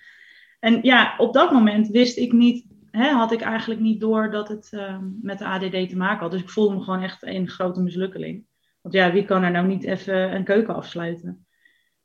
En 0.60 0.80
ja, 0.82 1.16
op 1.18 1.34
dat 1.34 1.52
moment 1.52 1.88
wist 1.88 2.18
ik 2.18 2.32
niet, 2.32 2.66
hè, 2.92 3.10
had 3.10 3.32
ik 3.32 3.42
eigenlijk 3.42 3.82
niet 3.82 4.00
door 4.00 4.32
dat 4.32 4.48
het 4.48 4.72
uh, 4.72 4.98
met 5.22 5.40
de 5.40 5.46
ADD 5.46 5.90
te 5.90 5.98
maken 5.98 6.20
had. 6.20 6.32
Dus 6.32 6.42
ik 6.42 6.50
voelde 6.50 6.75
me 6.75 6.84
gewoon 6.84 7.02
echt 7.02 7.24
een 7.24 7.50
grote 7.50 7.82
mislukkeling. 7.82 8.46
Want 8.82 8.96
ja, 8.96 9.12
wie 9.12 9.25
kan 9.25 9.44
er 9.44 9.52
nou 9.52 9.68
niet 9.68 9.84
even 9.84 10.36
een 10.36 10.44
keuken 10.44 10.75
afsluiten? 10.75 11.46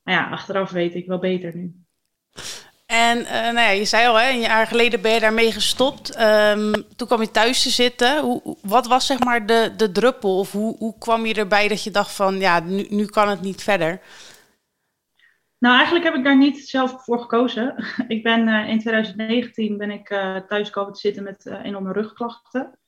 Maar 0.03 0.15
ja, 0.15 0.31
achteraf 0.31 0.71
weet 0.71 0.95
ik 0.95 1.07
wel 1.07 1.19
beter 1.19 1.57
nu. 1.57 1.75
En 2.88 3.18
uh, 3.18 3.30
nou 3.30 3.59
ja, 3.59 3.68
je 3.68 3.85
zei 3.85 4.07
al, 4.07 4.18
hè, 4.18 4.30
een 4.30 4.40
jaar 4.40 4.66
geleden 4.66 5.00
ben 5.00 5.12
je 5.12 5.21
daarmee 5.21 5.52
gestopt. 5.52 6.21
Um, 6.21 6.73
toen 6.97 7.07
kwam 7.07 7.21
je 7.21 7.30
thuis 7.30 7.62
te 7.62 7.71
zitten. 7.71 8.21
Hoe, 8.21 8.57
wat 8.62 8.87
was 8.87 9.07
zeg 9.07 9.18
maar 9.18 9.47
de, 9.47 9.73
de 9.76 9.92
druppel? 9.92 10.38
Of 10.38 10.52
hoe, 10.52 10.76
hoe 10.76 10.99
kwam 10.99 11.26
je 11.26 11.35
erbij 11.35 11.68
dat 11.68 11.83
je 11.85 11.90
dacht 11.90 12.12
van, 12.12 12.38
ja, 12.38 12.61
nu, 12.61 12.87
nu 12.90 13.07
kan 13.07 13.28
het 13.28 13.40
niet 13.40 13.62
verder? 13.62 14.00
Nou, 15.59 15.76
eigenlijk 15.76 16.04
heb 16.04 16.14
ik 16.14 16.25
daar 16.25 16.37
niet 16.37 16.68
zelf 16.68 17.04
voor 17.04 17.21
gekozen. 17.21 17.75
ik 18.09 18.23
ben 18.23 18.49
uh, 18.49 18.68
in 18.68 18.80
2019 18.80 19.76
ben 19.76 19.90
ik 19.90 20.11
uh, 20.11 20.37
thuis 20.37 20.71
komen 20.71 20.92
te 20.92 21.00
zitten 21.00 21.23
met 21.23 21.47
enorme 21.47 21.92
rugklachten. 21.92 22.78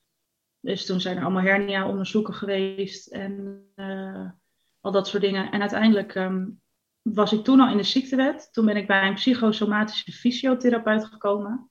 Dus 0.59 0.85
toen 0.85 1.01
zijn 1.01 1.17
er 1.17 1.23
allemaal 1.23 1.43
hernia-onderzoeken 1.43 2.33
geweest 2.33 3.07
en 3.07 3.63
al 4.79 4.91
dat 4.91 5.07
soort 5.07 5.23
dingen. 5.23 5.51
En 5.51 5.61
uiteindelijk 5.61 6.15
um, 6.15 6.60
was 7.01 7.33
ik 7.33 7.43
toen 7.43 7.59
al 7.59 7.71
in 7.71 7.77
de 7.77 7.83
ziektewet. 7.83 8.49
Toen 8.51 8.65
ben 8.65 8.77
ik 8.77 8.87
bij 8.87 9.07
een 9.07 9.13
psychosomatische 9.13 10.11
fysiotherapeut 10.11 11.05
gekomen. 11.05 11.69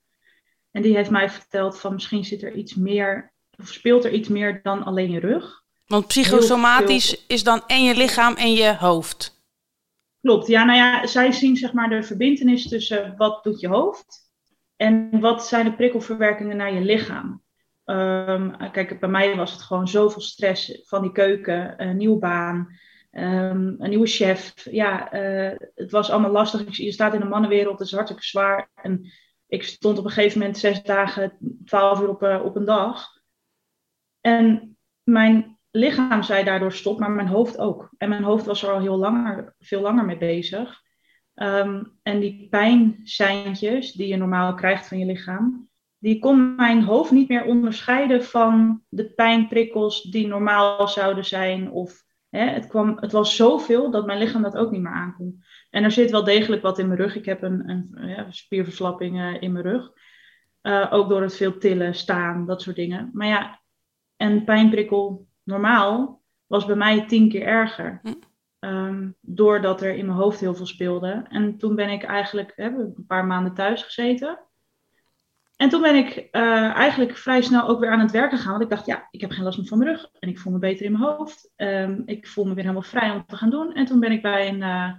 En 0.70 0.82
die 0.82 0.96
heeft 0.96 1.10
mij 1.10 1.30
verteld 1.30 1.80
van 1.80 1.92
misschien 1.92 2.24
zit 2.24 2.42
er 2.42 2.52
iets 2.52 2.74
meer, 2.74 3.32
of 3.58 3.68
speelt 3.68 4.04
er 4.04 4.12
iets 4.12 4.28
meer 4.28 4.62
dan 4.62 4.84
alleen 4.84 5.10
je 5.10 5.20
rug. 5.20 5.62
Want 5.86 6.06
psychosomatisch 6.06 7.26
is 7.26 7.42
dan 7.44 7.62
en 7.66 7.84
je 7.84 7.96
lichaam 7.96 8.34
en 8.34 8.52
je 8.52 8.76
hoofd. 8.76 9.38
Klopt, 10.20 10.46
ja, 10.46 10.64
nou 10.64 10.78
ja, 10.78 11.06
zij 11.06 11.32
zien 11.32 11.56
zeg 11.56 11.72
maar 11.72 11.88
de 11.88 12.02
verbindenis 12.02 12.68
tussen 12.68 13.14
wat 13.16 13.44
doet 13.44 13.60
je 13.60 13.68
hoofd 13.68 14.30
en 14.76 15.20
wat 15.20 15.46
zijn 15.46 15.64
de 15.64 15.72
prikkelverwerkingen 15.72 16.56
naar 16.56 16.74
je 16.74 16.80
lichaam. 16.80 17.42
Um, 17.84 18.70
kijk, 18.72 19.00
bij 19.00 19.08
mij 19.08 19.36
was 19.36 19.52
het 19.52 19.62
gewoon 19.62 19.88
zoveel 19.88 20.20
stress 20.20 20.80
van 20.84 21.02
die 21.02 21.12
keuken, 21.12 21.82
een 21.82 21.96
nieuwe 21.96 22.18
baan, 22.18 22.78
Um, 23.10 23.74
een 23.78 23.88
nieuwe 23.88 24.06
chef. 24.06 24.54
Ja, 24.70 25.14
uh, 25.14 25.58
het 25.74 25.90
was 25.90 26.10
allemaal 26.10 26.30
lastig. 26.30 26.76
Je 26.76 26.92
staat 26.92 27.14
in 27.14 27.20
de 27.20 27.26
mannenwereld, 27.26 27.78
het 27.78 27.86
is 27.88 27.94
hartstikke 27.94 28.24
zwaar. 28.24 28.70
En 28.74 29.12
ik 29.46 29.62
stond 29.62 29.98
op 29.98 30.04
een 30.04 30.10
gegeven 30.10 30.38
moment 30.38 30.58
zes 30.58 30.82
dagen, 30.82 31.38
twaalf 31.64 32.00
uur 32.00 32.08
op, 32.08 32.22
uh, 32.22 32.44
op 32.44 32.56
een 32.56 32.64
dag. 32.64 33.08
En 34.20 34.76
mijn 35.02 35.58
lichaam 35.70 36.22
zei 36.22 36.44
daardoor 36.44 36.72
stop, 36.72 36.98
maar 36.98 37.10
mijn 37.10 37.28
hoofd 37.28 37.58
ook. 37.58 37.90
En 37.96 38.08
mijn 38.08 38.22
hoofd 38.22 38.46
was 38.46 38.62
er 38.62 38.70
al 38.70 38.80
heel 38.80 38.96
langer, 38.96 39.54
veel 39.58 39.80
langer 39.80 40.04
mee 40.04 40.18
bezig. 40.18 40.82
Um, 41.34 41.98
en 42.02 42.20
die 42.20 42.48
pijnseintjes 42.50 43.92
die 43.92 44.08
je 44.08 44.16
normaal 44.16 44.54
krijgt 44.54 44.88
van 44.88 44.98
je 44.98 45.06
lichaam, 45.06 45.68
die 45.98 46.18
kon 46.18 46.54
mijn 46.54 46.82
hoofd 46.82 47.10
niet 47.10 47.28
meer 47.28 47.44
onderscheiden 47.44 48.24
van 48.24 48.82
de 48.88 49.10
pijnprikkels 49.10 50.02
die 50.02 50.26
normaal 50.26 50.88
zouden 50.88 51.24
zijn. 51.24 51.70
Of 51.70 52.04
Hè, 52.30 52.44
het, 52.44 52.66
kwam, 52.66 52.96
het 53.00 53.12
was 53.12 53.36
zoveel 53.36 53.90
dat 53.90 54.06
mijn 54.06 54.18
lichaam 54.18 54.42
dat 54.42 54.56
ook 54.56 54.70
niet 54.70 54.82
meer 54.82 54.92
aankon. 54.92 55.42
En 55.70 55.84
er 55.84 55.90
zit 55.90 56.10
wel 56.10 56.24
degelijk 56.24 56.62
wat 56.62 56.78
in 56.78 56.86
mijn 56.86 57.00
rug. 57.00 57.16
Ik 57.16 57.24
heb 57.24 57.42
een, 57.42 57.68
een 57.68 58.08
ja, 58.08 58.30
spierverslapping 58.30 59.38
in 59.40 59.52
mijn 59.52 59.64
rug. 59.64 59.92
Uh, 60.62 60.86
ook 60.90 61.08
door 61.08 61.22
het 61.22 61.36
veel 61.36 61.58
tillen, 61.58 61.94
staan, 61.94 62.46
dat 62.46 62.62
soort 62.62 62.76
dingen. 62.76 63.10
Maar 63.12 63.26
ja, 63.26 63.60
en 64.16 64.44
pijnprikkel 64.44 65.26
normaal 65.42 66.22
was 66.46 66.66
bij 66.66 66.76
mij 66.76 67.06
tien 67.06 67.28
keer 67.28 67.42
erger. 67.42 68.00
Hm. 68.02 68.12
Um, 68.60 69.16
doordat 69.20 69.82
er 69.82 69.94
in 69.94 70.06
mijn 70.06 70.18
hoofd 70.18 70.40
heel 70.40 70.54
veel 70.54 70.66
speelde. 70.66 71.24
En 71.28 71.58
toen 71.58 71.74
ben 71.74 71.90
ik 71.90 72.02
eigenlijk 72.02 72.52
een 72.56 73.04
paar 73.06 73.26
maanden 73.26 73.54
thuis 73.54 73.82
gezeten. 73.82 74.38
En 75.60 75.68
toen 75.68 75.82
ben 75.82 75.94
ik 75.94 76.16
uh, 76.16 76.74
eigenlijk 76.74 77.16
vrij 77.16 77.42
snel 77.42 77.68
ook 77.68 77.80
weer 77.80 77.90
aan 77.90 78.00
het 78.00 78.10
werken 78.10 78.36
gegaan. 78.36 78.52
Want 78.52 78.64
ik 78.64 78.70
dacht, 78.70 78.86
ja, 78.86 79.08
ik 79.10 79.20
heb 79.20 79.30
geen 79.30 79.44
last 79.44 79.58
meer 79.58 79.66
van 79.66 79.78
mijn 79.78 79.90
rug. 79.90 80.10
En 80.18 80.28
ik 80.28 80.38
voel 80.38 80.52
me 80.52 80.58
beter 80.58 80.86
in 80.86 80.92
mijn 80.92 81.04
hoofd. 81.04 81.52
Um, 81.56 82.02
ik 82.06 82.26
voel 82.26 82.44
me 82.44 82.54
weer 82.54 82.62
helemaal 82.62 82.82
vrij 82.82 83.10
om 83.10 83.24
te 83.26 83.36
gaan 83.36 83.50
doen. 83.50 83.72
En 83.72 83.84
toen 83.84 84.00
ben 84.00 84.12
ik 84.12 84.22
bij 84.22 84.48
een, 84.48 84.60
uh, 84.60 84.92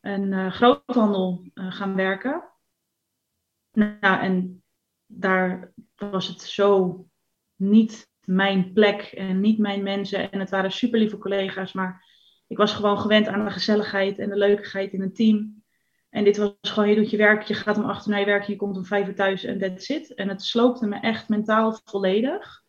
een 0.00 0.32
uh, 0.32 0.50
groothandel 0.50 1.50
gaan 1.54 1.94
werken. 1.94 2.44
Nou, 3.72 4.20
en 4.20 4.62
daar 5.06 5.72
was 5.96 6.28
het 6.28 6.40
zo 6.40 7.06
niet 7.56 8.10
mijn 8.24 8.72
plek 8.72 9.02
en 9.02 9.40
niet 9.40 9.58
mijn 9.58 9.82
mensen. 9.82 10.30
En 10.30 10.40
het 10.40 10.50
waren 10.50 10.72
super 10.72 10.98
lieve 10.98 11.18
collega's. 11.18 11.72
Maar 11.72 12.04
ik 12.46 12.56
was 12.56 12.72
gewoon 12.72 12.98
gewend 12.98 13.26
aan 13.26 13.44
de 13.44 13.50
gezelligheid 13.50 14.18
en 14.18 14.28
de 14.28 14.36
leukigheid 14.36 14.92
in 14.92 15.02
een 15.02 15.14
team. 15.14 15.55
En 16.16 16.24
dit 16.24 16.36
was 16.36 16.54
gewoon, 16.60 16.88
je 16.88 16.94
doet 16.94 17.10
je 17.10 17.16
werk, 17.16 17.42
je 17.42 17.54
gaat 17.54 17.78
om 17.78 17.84
acht 17.84 18.06
uur 18.06 18.10
naar 18.10 18.20
je 18.20 18.26
werk, 18.26 18.44
je 18.44 18.56
komt 18.56 18.76
om 18.76 18.84
vijf 18.84 19.08
uur 19.08 19.14
thuis 19.14 19.44
en 19.44 19.58
that's 19.58 19.88
it. 19.88 20.14
En 20.14 20.28
het 20.28 20.42
sloopte 20.42 20.86
me 20.86 21.00
echt 21.00 21.28
mentaal 21.28 21.80
volledig. 21.84 22.62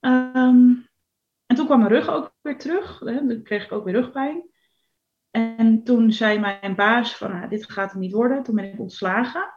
Um, 0.00 0.88
en 1.46 1.56
toen 1.56 1.66
kwam 1.66 1.78
mijn 1.78 1.90
rug 1.90 2.08
ook 2.08 2.34
weer 2.40 2.58
terug. 2.58 2.98
Hè, 2.98 3.26
dan 3.26 3.42
kreeg 3.42 3.64
ik 3.64 3.72
ook 3.72 3.84
weer 3.84 3.94
rugpijn. 3.94 4.50
En 5.30 5.84
toen 5.84 6.12
zei 6.12 6.38
mijn 6.38 6.74
baas 6.74 7.16
van, 7.16 7.30
nou, 7.30 7.48
dit 7.48 7.70
gaat 7.70 7.92
er 7.92 7.98
niet 7.98 8.12
worden. 8.12 8.42
Toen 8.42 8.54
ben 8.54 8.72
ik 8.72 8.80
ontslagen. 8.80 9.52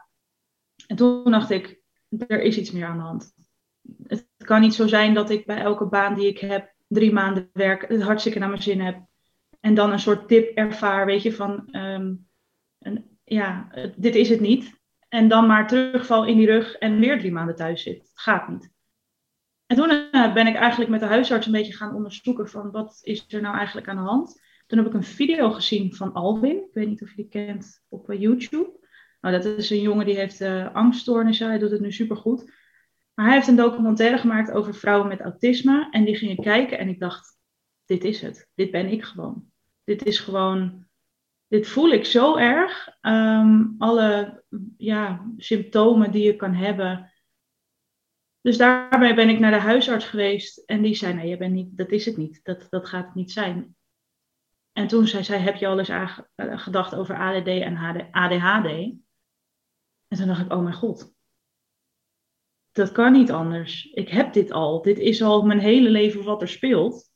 En 0.87 0.95
toen 0.95 1.31
dacht 1.31 1.49
ik, 1.49 1.81
er 2.27 2.41
is 2.41 2.57
iets 2.57 2.71
meer 2.71 2.85
aan 2.85 2.97
de 2.97 3.03
hand. 3.03 3.33
Het 4.03 4.27
kan 4.37 4.61
niet 4.61 4.73
zo 4.73 4.87
zijn 4.87 5.13
dat 5.13 5.29
ik 5.29 5.45
bij 5.45 5.57
elke 5.57 5.85
baan 5.85 6.13
die 6.13 6.27
ik 6.27 6.39
heb, 6.39 6.73
drie 6.87 7.13
maanden 7.13 7.49
werk, 7.53 7.87
het 7.87 8.01
hartstikke 8.01 8.39
naar 8.39 8.49
mijn 8.49 8.61
zin 8.61 8.81
heb. 8.81 9.05
En 9.59 9.73
dan 9.73 9.91
een 9.91 9.99
soort 9.99 10.27
tip 10.27 10.57
ervaar, 10.57 11.05
weet 11.05 11.21
je, 11.21 11.33
van... 11.33 11.67
Um, 11.71 12.26
en 12.79 13.19
ja, 13.23 13.71
dit 13.95 14.15
is 14.15 14.29
het 14.29 14.39
niet. 14.39 14.75
En 15.09 15.27
dan 15.27 15.47
maar 15.47 15.67
terugval 15.67 16.25
in 16.25 16.37
die 16.37 16.45
rug 16.45 16.75
en 16.75 16.99
weer 16.99 17.19
drie 17.19 17.31
maanden 17.31 17.55
thuis 17.55 17.83
zit. 17.83 17.97
Het 17.97 18.11
gaat 18.19 18.47
niet. 18.47 18.71
En 19.65 19.75
toen 19.75 19.89
uh, 19.91 20.33
ben 20.33 20.47
ik 20.47 20.55
eigenlijk 20.55 20.91
met 20.91 20.99
de 20.99 21.05
huisarts 21.05 21.45
een 21.45 21.51
beetje 21.51 21.75
gaan 21.75 21.95
onderzoeken 21.95 22.49
van 22.49 22.71
wat 22.71 22.99
is 23.01 23.25
er 23.27 23.41
nou 23.41 23.55
eigenlijk 23.55 23.87
aan 23.87 23.95
de 23.95 24.01
hand. 24.01 24.41
Toen 24.67 24.77
heb 24.77 24.87
ik 24.87 24.93
een 24.93 25.03
video 25.03 25.51
gezien 25.51 25.95
van 25.95 26.13
Alwin. 26.13 26.57
Ik 26.57 26.73
weet 26.73 26.87
niet 26.87 27.01
of 27.01 27.09
je 27.09 27.15
die 27.15 27.27
kent 27.27 27.83
op 27.87 28.09
eh, 28.09 28.21
YouTube. 28.21 28.87
Nou, 29.21 29.35
dat 29.41 29.45
is 29.45 29.69
een 29.69 29.81
jongen 29.81 30.05
die 30.05 30.15
heeft 30.15 30.41
uh, 30.41 30.73
angststoornissen. 30.73 31.47
Hij 31.47 31.57
doet 31.57 31.71
het 31.71 31.81
nu 31.81 31.91
supergoed. 31.91 32.51
Maar 33.13 33.25
hij 33.25 33.35
heeft 33.35 33.47
een 33.47 33.55
documentaire 33.55 34.17
gemaakt 34.17 34.51
over 34.51 34.75
vrouwen 34.75 35.07
met 35.07 35.21
autisme. 35.21 35.87
En 35.91 36.05
die 36.05 36.15
gingen 36.15 36.43
kijken 36.43 36.77
en 36.77 36.87
ik 36.87 36.99
dacht, 36.99 37.37
dit 37.85 38.03
is 38.03 38.21
het. 38.21 38.49
Dit 38.55 38.71
ben 38.71 38.91
ik 38.91 39.03
gewoon. 39.03 39.51
Dit 39.83 40.05
is 40.05 40.19
gewoon, 40.19 40.86
dit 41.47 41.67
voel 41.67 41.89
ik 41.89 42.05
zo 42.05 42.35
erg. 42.35 42.97
Ehm, 43.01 43.65
alle 43.77 44.43
ja, 44.77 45.31
symptomen 45.37 46.11
die 46.11 46.23
je 46.23 46.35
kan 46.35 46.53
hebben. 46.53 47.11
Dus 48.41 48.57
daarbij 48.57 49.15
ben 49.15 49.29
ik 49.29 49.39
naar 49.39 49.51
de 49.51 49.57
huisarts 49.57 50.05
geweest 50.05 50.57
en 50.57 50.81
die 50.81 50.95
zei, 50.95 51.13
nee, 51.13 51.27
je 51.27 51.37
bent 51.37 51.53
niet, 51.53 51.77
dat 51.77 51.91
is 51.91 52.05
het 52.05 52.17
niet. 52.17 52.39
Dat, 52.43 52.67
dat 52.69 52.87
gaat 52.87 53.05
het 53.05 53.15
niet 53.15 53.31
zijn. 53.31 53.75
En 54.71 54.87
toen 54.87 55.07
zei 55.07 55.23
zij, 55.23 55.39
heb 55.39 55.55
je 55.55 55.67
al 55.67 55.79
eens 55.79 55.89
eh, 55.89 56.19
gedacht 56.35 56.95
over 56.95 57.15
ADD 57.15 57.47
en 57.47 57.77
ADHD? 58.11 58.67
En 60.07 60.17
toen 60.17 60.27
dacht 60.27 60.41
ik, 60.41 60.51
oh 60.51 60.63
mijn 60.63 60.75
god, 60.75 61.15
dat 62.77 62.91
kan 62.91 63.11
niet 63.11 63.31
anders. 63.31 63.85
Ik 63.85 64.09
heb 64.09 64.33
dit 64.33 64.51
al. 64.51 64.81
Dit 64.81 64.99
is 64.99 65.21
al 65.21 65.45
mijn 65.45 65.59
hele 65.59 65.89
leven 65.89 66.23
wat 66.23 66.41
er 66.41 66.47
speelt. 66.47 67.11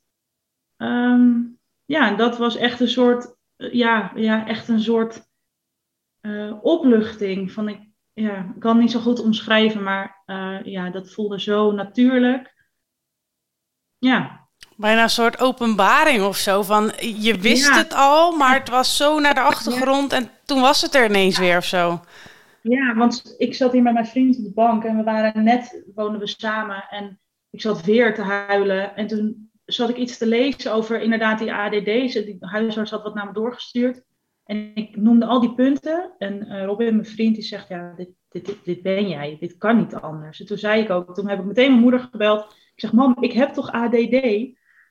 Um, 0.76 1.58
ja, 1.84 2.16
dat 2.16 2.38
was 2.38 2.56
echt 2.56 2.80
een 2.80 2.88
soort, 2.88 3.36
ja, 3.70 4.12
ja 4.14 4.46
echt 4.46 4.68
een 4.68 4.80
soort 4.80 5.30
uh, 6.20 6.54
opluchting. 6.62 7.52
Van 7.52 7.68
ik, 7.68 7.80
ja, 8.12 8.54
kan 8.58 8.72
het 8.72 8.80
niet 8.80 8.90
zo 8.90 9.00
goed 9.00 9.22
omschrijven, 9.22 9.82
maar 9.82 10.22
uh, 10.26 10.64
ja, 10.64 10.90
dat 10.90 11.10
voelde 11.10 11.40
zo 11.40 11.72
natuurlijk. 11.72 12.54
Ja. 13.98 14.40
Bijna 14.76 15.02
een 15.02 15.10
soort 15.10 15.40
openbaring 15.40 16.22
of 16.22 16.36
zo. 16.36 16.62
Van 16.62 16.92
je 16.98 17.38
wist 17.38 17.74
het 17.74 17.94
al, 17.94 18.36
maar 18.36 18.58
het 18.58 18.68
was 18.68 18.96
zo 18.96 19.20
naar 19.20 19.34
de 19.34 19.40
achtergrond 19.40 20.12
en 20.12 20.30
toen 20.44 20.60
was 20.60 20.82
het 20.82 20.94
er 20.94 21.04
ineens 21.04 21.38
weer 21.38 21.56
of 21.56 21.64
zo. 21.64 22.00
Ja, 22.62 22.94
want 22.94 23.34
ik 23.38 23.54
zat 23.54 23.72
hier 23.72 23.82
met 23.82 23.92
mijn 23.92 24.06
vriend 24.06 24.36
op 24.36 24.44
de 24.44 24.52
bank 24.52 24.84
en 24.84 24.96
we 24.96 25.02
waren 25.02 25.44
net, 25.44 25.84
woonden 25.94 26.20
we 26.20 26.26
samen 26.26 26.86
en 26.90 27.20
ik 27.50 27.60
zat 27.60 27.84
weer 27.84 28.14
te 28.14 28.22
huilen. 28.22 28.96
En 28.96 29.06
toen 29.06 29.51
zat 29.74 29.88
ik 29.88 29.96
iets 29.96 30.18
te 30.18 30.26
lezen 30.26 30.72
over 30.72 31.00
inderdaad 31.00 31.38
die 31.38 31.52
ADD's. 31.52 32.12
Die 32.12 32.36
huisarts 32.40 32.90
had 32.90 33.02
wat 33.02 33.14
naar 33.14 33.26
me 33.26 33.32
doorgestuurd. 33.32 34.02
En 34.44 34.70
ik 34.74 34.96
noemde 34.96 35.26
al 35.26 35.40
die 35.40 35.54
punten. 35.54 36.14
En 36.18 36.46
uh, 36.46 36.64
Robin, 36.64 36.94
mijn 36.94 37.06
vriend, 37.06 37.34
die 37.34 37.44
zegt, 37.44 37.68
ja, 37.68 37.92
dit, 37.96 38.08
dit, 38.28 38.56
dit, 38.64 38.82
ben 38.82 39.08
jij. 39.08 39.36
Dit 39.40 39.56
kan 39.56 39.76
niet 39.76 39.94
anders. 39.94 40.40
En 40.40 40.46
toen 40.46 40.58
zei 40.58 40.82
ik 40.82 40.90
ook, 40.90 41.14
toen 41.14 41.28
heb 41.28 41.38
ik 41.38 41.44
meteen 41.44 41.70
mijn 41.70 41.82
moeder 41.82 42.00
gebeld. 42.00 42.42
Ik 42.74 42.80
zeg, 42.80 42.92
mam, 42.92 43.16
ik 43.20 43.32
heb 43.32 43.52
toch 43.52 43.72
ADD? 43.72 44.20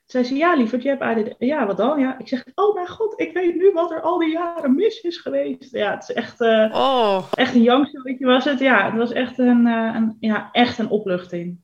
Zei 0.05 0.23
ze, 0.23 0.35
ja 0.35 0.55
lieverd, 0.55 0.83
je 0.83 0.89
hebt 0.89 1.01
ADD. 1.01 1.35
Ja, 1.37 1.65
wat 1.65 1.77
dan? 1.77 1.99
Ja. 1.99 2.19
Ik 2.19 2.27
zeg, 2.27 2.45
oh 2.55 2.75
mijn 2.75 2.87
god, 2.87 3.19
ik 3.19 3.33
weet 3.33 3.55
nu 3.55 3.71
wat 3.71 3.91
er 3.91 4.01
al 4.01 4.19
die 4.19 4.31
jaren 4.31 4.75
mis 4.75 5.01
is 5.01 5.17
geweest. 5.17 5.71
Ja, 5.71 5.93
het 5.93 6.09
is 6.09 6.15
echt, 6.15 6.41
uh, 6.41 6.69
oh. 6.73 7.23
echt 7.33 7.55
een 7.55 7.61
jangstilletje 7.61 8.25
was 8.25 8.45
het. 8.45 8.59
Ja, 8.59 8.85
het 8.85 8.95
was 8.95 9.11
echt 9.11 9.37
een, 9.37 9.65
uh, 9.65 9.91
een, 9.95 10.17
ja, 10.19 10.49
echt 10.51 10.77
een 10.77 10.89
opluchting. 10.89 11.59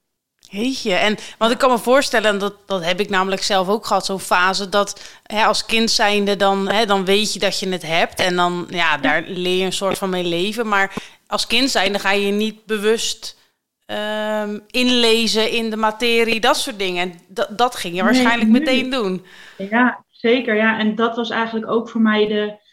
Heetje. 0.49 0.93
En 0.93 1.17
want 1.37 1.51
ik 1.51 1.57
kan 1.57 1.71
me 1.71 1.77
voorstellen, 1.77 2.39
dat, 2.39 2.53
dat 2.65 2.85
heb 2.85 2.99
ik 2.99 3.09
namelijk 3.09 3.43
zelf 3.43 3.67
ook 3.67 3.85
gehad, 3.85 4.05
zo'n 4.05 4.19
fase 4.19 4.69
dat 4.69 5.01
hè, 5.23 5.45
als 5.45 5.65
kind 5.65 5.91
zijnde, 5.91 6.35
dan, 6.35 6.69
hè, 6.69 6.85
dan 6.85 7.05
weet 7.05 7.33
je 7.33 7.39
dat 7.39 7.59
je 7.59 7.69
het 7.69 7.85
hebt. 7.87 8.19
En 8.19 8.35
dan, 8.35 8.67
ja, 8.69 8.97
daar 8.97 9.23
leer 9.27 9.57
je 9.57 9.65
een 9.65 9.73
soort 9.73 9.97
van 9.97 10.09
mee 10.09 10.23
leven. 10.23 10.67
Maar 10.67 10.93
als 11.27 11.47
kind 11.47 11.69
zijnde 11.69 11.99
ga 11.99 12.11
je 12.11 12.31
niet 12.31 12.65
bewust 12.65 13.37
um, 13.85 14.63
inlezen 14.67 15.51
in 15.51 15.69
de 15.69 15.77
materie, 15.77 16.39
dat 16.39 16.57
soort 16.57 16.79
dingen. 16.79 17.01
En 17.01 17.19
dat, 17.27 17.57
dat 17.57 17.75
ging 17.75 17.95
je 17.95 18.03
waarschijnlijk 18.03 18.49
meteen 18.49 18.89
doen. 18.89 19.25
Ja, 19.57 20.03
zeker. 20.09 20.55
Ja, 20.55 20.79
en 20.79 20.95
dat 20.95 21.15
was 21.15 21.29
eigenlijk 21.29 21.71
ook 21.71 21.89
voor 21.89 22.01
mij 22.01 22.27
de 22.27 22.65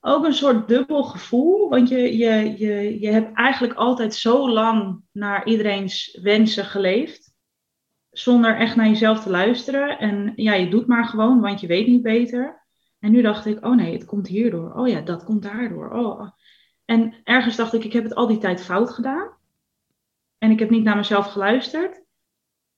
ook 0.00 0.24
een 0.24 0.34
soort 0.34 0.68
dubbel 0.68 1.02
gevoel. 1.02 1.68
Want 1.68 1.88
je, 1.88 2.16
je, 2.16 2.54
je, 2.58 3.00
je 3.00 3.08
hebt 3.08 3.36
eigenlijk 3.36 3.74
altijd 3.74 4.14
zo 4.14 4.50
lang 4.50 5.02
naar 5.12 5.46
iedereen's 5.46 6.18
wensen 6.22 6.64
geleefd. 6.64 7.34
Zonder 8.10 8.56
echt 8.56 8.76
naar 8.76 8.88
jezelf 8.88 9.22
te 9.22 9.30
luisteren. 9.30 9.98
En 9.98 10.32
ja, 10.36 10.54
je 10.54 10.70
doet 10.70 10.86
maar 10.86 11.04
gewoon, 11.04 11.40
want 11.40 11.60
je 11.60 11.66
weet 11.66 11.86
niet 11.86 12.02
beter. 12.02 12.66
En 12.98 13.10
nu 13.10 13.22
dacht 13.22 13.46
ik, 13.46 13.64
oh 13.64 13.76
nee, 13.76 13.92
het 13.92 14.04
komt 14.04 14.28
hierdoor. 14.28 14.72
Oh 14.74 14.88
ja, 14.88 15.00
dat 15.00 15.24
komt 15.24 15.42
daardoor. 15.42 15.90
Oh. 15.90 16.30
En 16.84 17.14
ergens 17.24 17.56
dacht 17.56 17.72
ik, 17.72 17.84
ik 17.84 17.92
heb 17.92 18.04
het 18.04 18.14
al 18.14 18.26
die 18.26 18.38
tijd 18.38 18.62
fout 18.62 18.90
gedaan. 18.90 19.36
En 20.38 20.50
ik 20.50 20.58
heb 20.58 20.70
niet 20.70 20.84
naar 20.84 20.96
mezelf 20.96 21.26
geluisterd. 21.26 22.06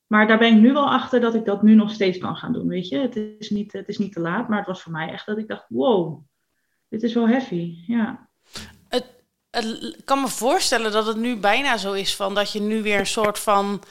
Maar 0.07 0.27
daar 0.27 0.39
ben 0.39 0.55
ik 0.55 0.61
nu 0.61 0.73
wel 0.73 0.91
achter 0.91 1.21
dat 1.21 1.35
ik 1.35 1.45
dat 1.45 1.63
nu 1.63 1.75
nog 1.75 1.91
steeds 1.91 2.19
kan 2.19 2.37
gaan 2.37 2.53
doen. 2.53 2.69
Weet 2.69 2.89
je, 2.89 2.99
het 2.99 3.17
is 3.17 3.51
niet, 3.51 3.73
het 3.73 3.89
is 3.89 3.99
niet 3.99 4.13
te 4.13 4.21
laat. 4.21 4.49
Maar 4.49 4.59
het 4.59 4.67
was 4.67 4.83
voor 4.83 4.93
mij 4.93 5.09
echt 5.09 5.27
dat 5.27 5.39
ik 5.39 5.49
dacht, 5.49 5.65
wow, 5.69 6.25
dit 6.91 7.03
is 7.03 7.15
wel 7.15 7.29
heavy, 7.29 7.75
ja. 7.87 8.29
Het, 8.89 9.07
het 9.51 10.05
kan 10.05 10.21
me 10.21 10.29
voorstellen 10.29 10.93
dat 10.93 11.07
het 11.07 11.17
nu 11.17 11.37
bijna 11.37 11.77
zo 11.77 11.93
is 11.93 12.17
van 12.17 12.35
dat 12.35 12.53
je 12.53 12.61
nu 12.61 12.83
weer 12.83 12.99
een 12.99 13.07
soort 13.07 13.39
van 13.39 13.83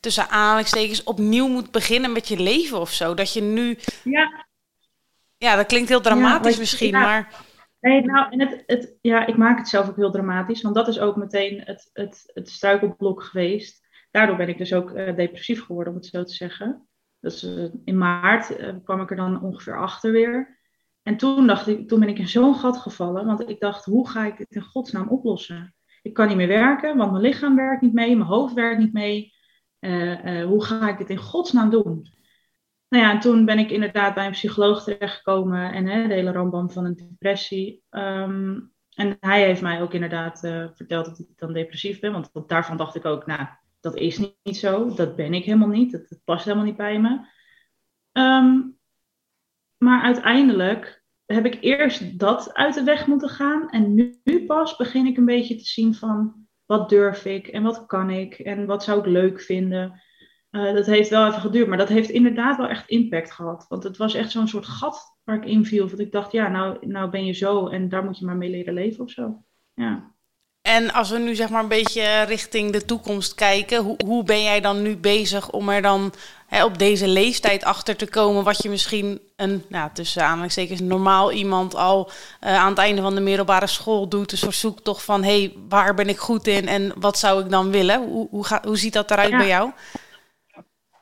tussen 0.00 0.28
aanhalingstekens 0.28 1.02
opnieuw 1.02 1.48
moet 1.48 1.70
beginnen 1.70 2.12
met 2.12 2.28
je 2.28 2.38
leven 2.38 2.80
of 2.80 2.90
zo. 2.90 3.14
Dat 3.14 3.32
je 3.32 3.42
nu. 3.42 3.78
Ja. 4.04 4.46
Ja, 5.36 5.56
dat 5.56 5.66
klinkt 5.66 5.88
heel 5.88 6.00
dramatisch 6.00 6.58
misschien, 6.58 6.92
maar. 6.92 7.32
Nee, 7.80 8.04
nou, 8.04 8.30
en 8.30 8.40
het, 8.40 8.62
het, 8.66 8.96
ja, 9.00 9.26
ik 9.26 9.36
maak 9.36 9.58
het 9.58 9.68
zelf 9.68 9.88
ook 9.88 9.96
heel 9.96 10.10
dramatisch, 10.10 10.62
want 10.62 10.74
dat 10.74 10.88
is 10.88 10.98
ook 10.98 11.16
meteen 11.16 11.60
het, 11.64 11.90
het, 11.92 12.22
het 12.26 12.48
struikelblok 12.48 13.22
geweest. 13.22 13.86
Daardoor 14.10 14.36
ben 14.36 14.48
ik 14.48 14.58
dus 14.58 14.72
ook 14.72 14.90
uh, 14.90 15.16
depressief 15.16 15.64
geworden, 15.64 15.92
om 15.92 15.98
het 15.98 16.08
zo 16.08 16.24
te 16.24 16.34
zeggen. 16.34 16.88
Dus 17.20 17.44
uh, 17.44 17.64
in 17.84 17.98
maart 17.98 18.60
uh, 18.60 18.74
kwam 18.84 19.00
ik 19.00 19.10
er 19.10 19.16
dan 19.16 19.42
ongeveer 19.42 19.78
achter 19.78 20.12
weer. 20.12 20.59
En 21.10 21.16
toen, 21.16 21.46
dacht 21.46 21.66
ik, 21.66 21.88
toen 21.88 22.00
ben 22.00 22.08
ik 22.08 22.18
in 22.18 22.28
zo'n 22.28 22.54
gat 22.54 22.76
gevallen, 22.76 23.26
want 23.26 23.48
ik 23.48 23.60
dacht, 23.60 23.84
hoe 23.84 24.08
ga 24.08 24.26
ik 24.26 24.36
dit 24.36 24.50
in 24.50 24.62
godsnaam 24.62 25.08
oplossen? 25.08 25.74
Ik 26.02 26.14
kan 26.14 26.28
niet 26.28 26.36
meer 26.36 26.48
werken, 26.48 26.96
want 26.96 27.10
mijn 27.10 27.22
lichaam 27.22 27.56
werkt 27.56 27.82
niet 27.82 27.92
mee, 27.92 28.16
mijn 28.16 28.28
hoofd 28.28 28.54
werkt 28.54 28.78
niet 28.78 28.92
mee. 28.92 29.32
Uh, 29.80 30.24
uh, 30.24 30.46
hoe 30.46 30.64
ga 30.64 30.88
ik 30.88 30.98
dit 30.98 31.10
in 31.10 31.16
godsnaam 31.16 31.70
doen? 31.70 32.12
Nou 32.88 33.04
ja, 33.04 33.10
en 33.10 33.20
toen 33.20 33.44
ben 33.44 33.58
ik 33.58 33.70
inderdaad 33.70 34.14
bij 34.14 34.26
een 34.26 34.32
psycholoog 34.32 34.84
terechtgekomen 34.84 35.72
en 35.72 35.86
hè, 35.86 36.08
de 36.08 36.14
hele 36.14 36.32
rambam 36.32 36.70
van 36.70 36.84
een 36.84 36.96
depressie. 36.96 37.82
Um, 37.90 38.72
en 38.94 39.16
hij 39.20 39.44
heeft 39.44 39.62
mij 39.62 39.82
ook 39.82 39.94
inderdaad 39.94 40.44
uh, 40.44 40.66
verteld 40.74 41.04
dat 41.04 41.18
ik 41.18 41.28
dan 41.36 41.52
depressief 41.52 42.00
ben, 42.00 42.12
want 42.12 42.30
daarvan 42.46 42.76
dacht 42.76 42.94
ik 42.94 43.04
ook, 43.04 43.26
nou, 43.26 43.46
dat 43.80 43.96
is 43.96 44.18
niet, 44.18 44.56
zo, 44.56 44.94
dat 44.94 45.16
ben 45.16 45.34
ik 45.34 45.44
helemaal 45.44 45.68
niet, 45.68 45.92
dat, 45.92 46.20
past 46.24 46.44
helemaal 46.44 46.66
niet 46.66 46.76
bij 46.76 47.00
me. 47.00 47.20
Um, 48.12 48.78
maar 49.76 50.02
uiteindelijk 50.02 50.99
heb 51.34 51.46
ik 51.46 51.58
eerst 51.60 52.18
dat 52.18 52.54
uit 52.54 52.74
de 52.74 52.82
weg 52.82 53.06
moeten 53.06 53.28
gaan. 53.28 53.68
En 53.68 53.94
nu, 53.94 54.46
pas 54.46 54.76
begin 54.76 55.06
ik 55.06 55.16
een 55.16 55.24
beetje 55.24 55.56
te 55.56 55.64
zien 55.64 55.94
van 55.94 56.46
wat 56.66 56.88
durf 56.88 57.24
ik 57.24 57.46
en 57.46 57.62
wat 57.62 57.86
kan 57.86 58.10
ik 58.10 58.38
en 58.38 58.66
wat 58.66 58.84
zou 58.84 58.98
ik 58.98 59.06
leuk 59.06 59.40
vinden. 59.40 60.00
Uh, 60.50 60.74
dat 60.74 60.86
heeft 60.86 61.08
wel 61.08 61.26
even 61.26 61.40
geduurd, 61.40 61.68
maar 61.68 61.78
dat 61.78 61.88
heeft 61.88 62.10
inderdaad 62.10 62.56
wel 62.56 62.68
echt 62.68 62.88
impact 62.88 63.32
gehad. 63.32 63.66
Want 63.68 63.82
het 63.82 63.96
was 63.96 64.14
echt 64.14 64.30
zo'n 64.30 64.48
soort 64.48 64.66
gat 64.66 65.18
waar 65.24 65.36
ik 65.36 65.44
in 65.44 65.64
viel. 65.64 65.86
Want 65.86 66.00
ik 66.00 66.12
dacht, 66.12 66.32
ja, 66.32 66.48
nou, 66.48 66.86
nou 66.86 67.10
ben 67.10 67.24
je 67.24 67.32
zo 67.32 67.66
en 67.68 67.88
daar 67.88 68.04
moet 68.04 68.18
je 68.18 68.24
maar 68.24 68.36
mee 68.36 68.50
leren 68.50 68.74
leven 68.74 69.04
of 69.04 69.10
zo. 69.10 69.42
Ja. 69.74 70.14
En 70.62 70.92
als 70.92 71.10
we 71.10 71.18
nu 71.18 71.34
zeg 71.34 71.48
maar 71.48 71.62
een 71.62 71.68
beetje 71.68 72.22
richting 72.22 72.72
de 72.72 72.84
toekomst 72.84 73.34
kijken, 73.34 73.82
hoe, 73.82 73.96
hoe 74.04 74.24
ben 74.24 74.42
jij 74.42 74.60
dan 74.60 74.82
nu 74.82 74.96
bezig 74.96 75.50
om 75.50 75.68
er 75.68 75.82
dan 75.82 76.12
hè, 76.46 76.64
op 76.64 76.78
deze 76.78 77.08
leeftijd 77.08 77.64
achter 77.64 77.96
te 77.96 78.08
komen 78.08 78.44
wat 78.44 78.62
je 78.62 78.68
misschien 78.68 79.20
een, 79.36 79.64
nou, 79.68 79.90
tussen 79.92 80.24
aanhalingstekens, 80.24 80.80
normaal 80.80 81.32
iemand 81.32 81.74
al 81.74 82.10
uh, 82.40 82.56
aan 82.56 82.68
het 82.68 82.78
einde 82.78 83.02
van 83.02 83.14
de 83.14 83.20
middelbare 83.20 83.66
school 83.66 84.08
doet. 84.08 84.30
Dus 84.30 84.60
zoek 84.60 84.80
toch 84.80 85.04
van, 85.04 85.22
hé, 85.22 85.38
hey, 85.38 85.54
waar 85.68 85.94
ben 85.94 86.08
ik 86.08 86.18
goed 86.18 86.46
in 86.46 86.68
en 86.68 86.92
wat 86.96 87.18
zou 87.18 87.42
ik 87.42 87.50
dan 87.50 87.70
willen? 87.70 88.08
Hoe, 88.08 88.28
hoe, 88.30 88.46
ga, 88.46 88.60
hoe 88.64 88.76
ziet 88.76 88.92
dat 88.92 89.10
eruit 89.10 89.30
bij 89.30 89.48
jou? 89.48 89.70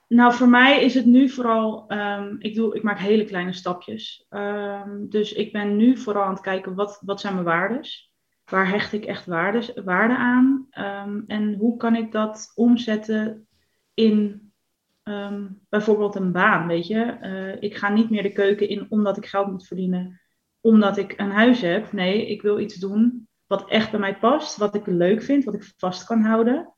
Nou, 0.08 0.34
voor 0.34 0.48
mij 0.48 0.82
is 0.84 0.94
het 0.94 1.06
nu 1.06 1.28
vooral, 1.28 1.84
um, 1.88 2.36
ik, 2.38 2.54
doe, 2.54 2.76
ik 2.76 2.82
maak 2.82 2.98
hele 2.98 3.24
kleine 3.24 3.52
stapjes. 3.52 4.26
Um, 4.30 5.06
dus 5.10 5.32
ik 5.32 5.52
ben 5.52 5.76
nu 5.76 5.96
vooral 5.96 6.22
aan 6.22 6.32
het 6.32 6.40
kijken, 6.40 6.74
wat, 6.74 6.98
wat 7.04 7.20
zijn 7.20 7.32
mijn 7.32 7.46
waardes? 7.46 8.07
Waar 8.50 8.68
hecht 8.68 8.92
ik 8.92 9.04
echt 9.04 9.26
waarde, 9.26 9.82
waarde 9.84 10.16
aan? 10.16 10.66
Um, 10.78 11.24
en 11.26 11.54
hoe 11.54 11.76
kan 11.76 11.96
ik 11.96 12.12
dat 12.12 12.52
omzetten 12.54 13.48
in 13.94 14.50
um, 15.04 15.60
bijvoorbeeld 15.68 16.14
een 16.14 16.32
baan? 16.32 16.66
Weet 16.66 16.86
je, 16.86 17.18
uh, 17.22 17.62
ik 17.62 17.76
ga 17.76 17.88
niet 17.88 18.10
meer 18.10 18.22
de 18.22 18.32
keuken 18.32 18.68
in 18.68 18.86
omdat 18.88 19.16
ik 19.16 19.26
geld 19.26 19.50
moet 19.50 19.66
verdienen, 19.66 20.20
omdat 20.60 20.96
ik 20.96 21.14
een 21.16 21.30
huis 21.30 21.60
heb. 21.60 21.92
Nee, 21.92 22.26
ik 22.26 22.42
wil 22.42 22.58
iets 22.58 22.74
doen 22.74 23.28
wat 23.46 23.68
echt 23.68 23.90
bij 23.90 24.00
mij 24.00 24.18
past, 24.18 24.56
wat 24.56 24.74
ik 24.74 24.86
leuk 24.86 25.22
vind, 25.22 25.44
wat 25.44 25.54
ik 25.54 25.72
vast 25.76 26.04
kan 26.04 26.20
houden. 26.20 26.74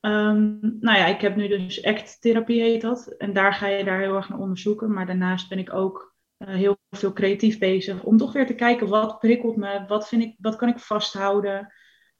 Um, 0.00 0.58
nou 0.60 0.98
ja, 0.98 1.06
ik 1.06 1.20
heb 1.20 1.36
nu 1.36 1.48
dus 1.48 1.84
ACT-therapie 1.84 2.60
heet 2.60 2.80
dat. 2.80 3.14
En 3.18 3.32
daar 3.32 3.54
ga 3.54 3.66
je 3.66 3.84
daar 3.84 4.00
heel 4.00 4.16
erg 4.16 4.28
naar 4.28 4.38
onderzoeken. 4.38 4.92
Maar 4.92 5.06
daarnaast 5.06 5.48
ben 5.48 5.58
ik 5.58 5.72
ook 5.72 6.13
heel 6.48 6.78
veel 6.90 7.12
creatief 7.12 7.58
bezig. 7.58 8.02
Om 8.02 8.16
toch 8.16 8.32
weer 8.32 8.46
te 8.46 8.54
kijken 8.54 8.88
wat 8.88 9.18
prikkelt 9.18 9.56
me, 9.56 9.84
wat, 9.86 10.08
vind 10.08 10.22
ik, 10.22 10.36
wat 10.38 10.56
kan 10.56 10.68
ik 10.68 10.78
vasthouden. 10.78 11.72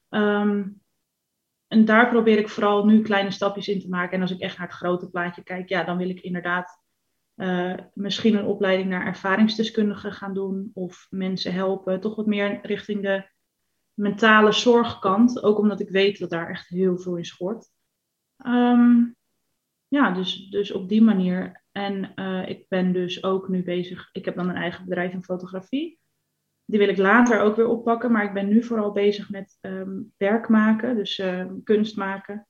Um, 0.09 0.81
en 1.67 1.85
daar 1.85 2.09
probeer 2.09 2.37
ik 2.37 2.49
vooral 2.49 2.85
nu 2.85 3.01
kleine 3.01 3.31
stapjes 3.31 3.67
in 3.67 3.79
te 3.79 3.89
maken. 3.89 4.13
En 4.13 4.21
als 4.21 4.31
ik 4.31 4.39
echt 4.39 4.57
naar 4.57 4.67
het 4.67 4.75
grote 4.75 5.09
plaatje 5.09 5.43
kijk, 5.43 5.69
ja, 5.69 5.83
dan 5.83 5.97
wil 5.97 6.09
ik 6.09 6.19
inderdaad 6.19 6.83
misschien 7.93 8.35
een 8.35 8.45
opleiding 8.45 8.89
naar 8.89 9.05
ervaringsdeskundige 9.05 10.11
gaan 10.11 10.33
doen 10.33 10.71
of 10.73 11.07
mensen 11.09 11.53
helpen. 11.53 11.99
Toch 11.99 12.15
wat 12.15 12.25
meer 12.25 12.59
richting 12.61 13.01
de 13.01 13.29
mentale 13.93 14.51
zorgkant. 14.51 15.43
Ook 15.43 15.57
omdat 15.57 15.79
ik 15.79 15.89
weet 15.89 16.19
dat 16.19 16.29
daar 16.29 16.49
echt 16.49 16.67
heel 16.67 16.97
veel 16.97 17.15
in 17.15 17.25
schort. 17.25 17.69
Ehm, 18.37 19.03
ja, 19.87 20.11
dus, 20.11 20.49
dus 20.49 20.71
op 20.71 20.89
die 20.89 21.01
manier. 21.01 21.63
En 21.77 22.11
uh, 22.15 22.49
ik 22.49 22.65
ben 22.67 22.93
dus 22.93 23.23
ook 23.23 23.49
nu 23.49 23.63
bezig. 23.63 24.09
Ik 24.11 24.25
heb 24.25 24.35
dan 24.35 24.49
een 24.49 24.55
eigen 24.55 24.85
bedrijf 24.85 25.13
in 25.13 25.23
fotografie. 25.23 25.99
Die 26.65 26.79
wil 26.79 26.89
ik 26.89 26.97
later 26.97 27.39
ook 27.39 27.55
weer 27.55 27.67
oppakken. 27.67 28.11
Maar 28.11 28.23
ik 28.23 28.33
ben 28.33 28.47
nu 28.47 28.63
vooral 28.63 28.91
bezig 28.91 29.29
met 29.29 29.57
um, 29.61 30.13
werk 30.17 30.49
maken. 30.49 30.95
Dus 30.95 31.17
uh, 31.17 31.45
kunst 31.63 31.97
maken. 31.97 32.47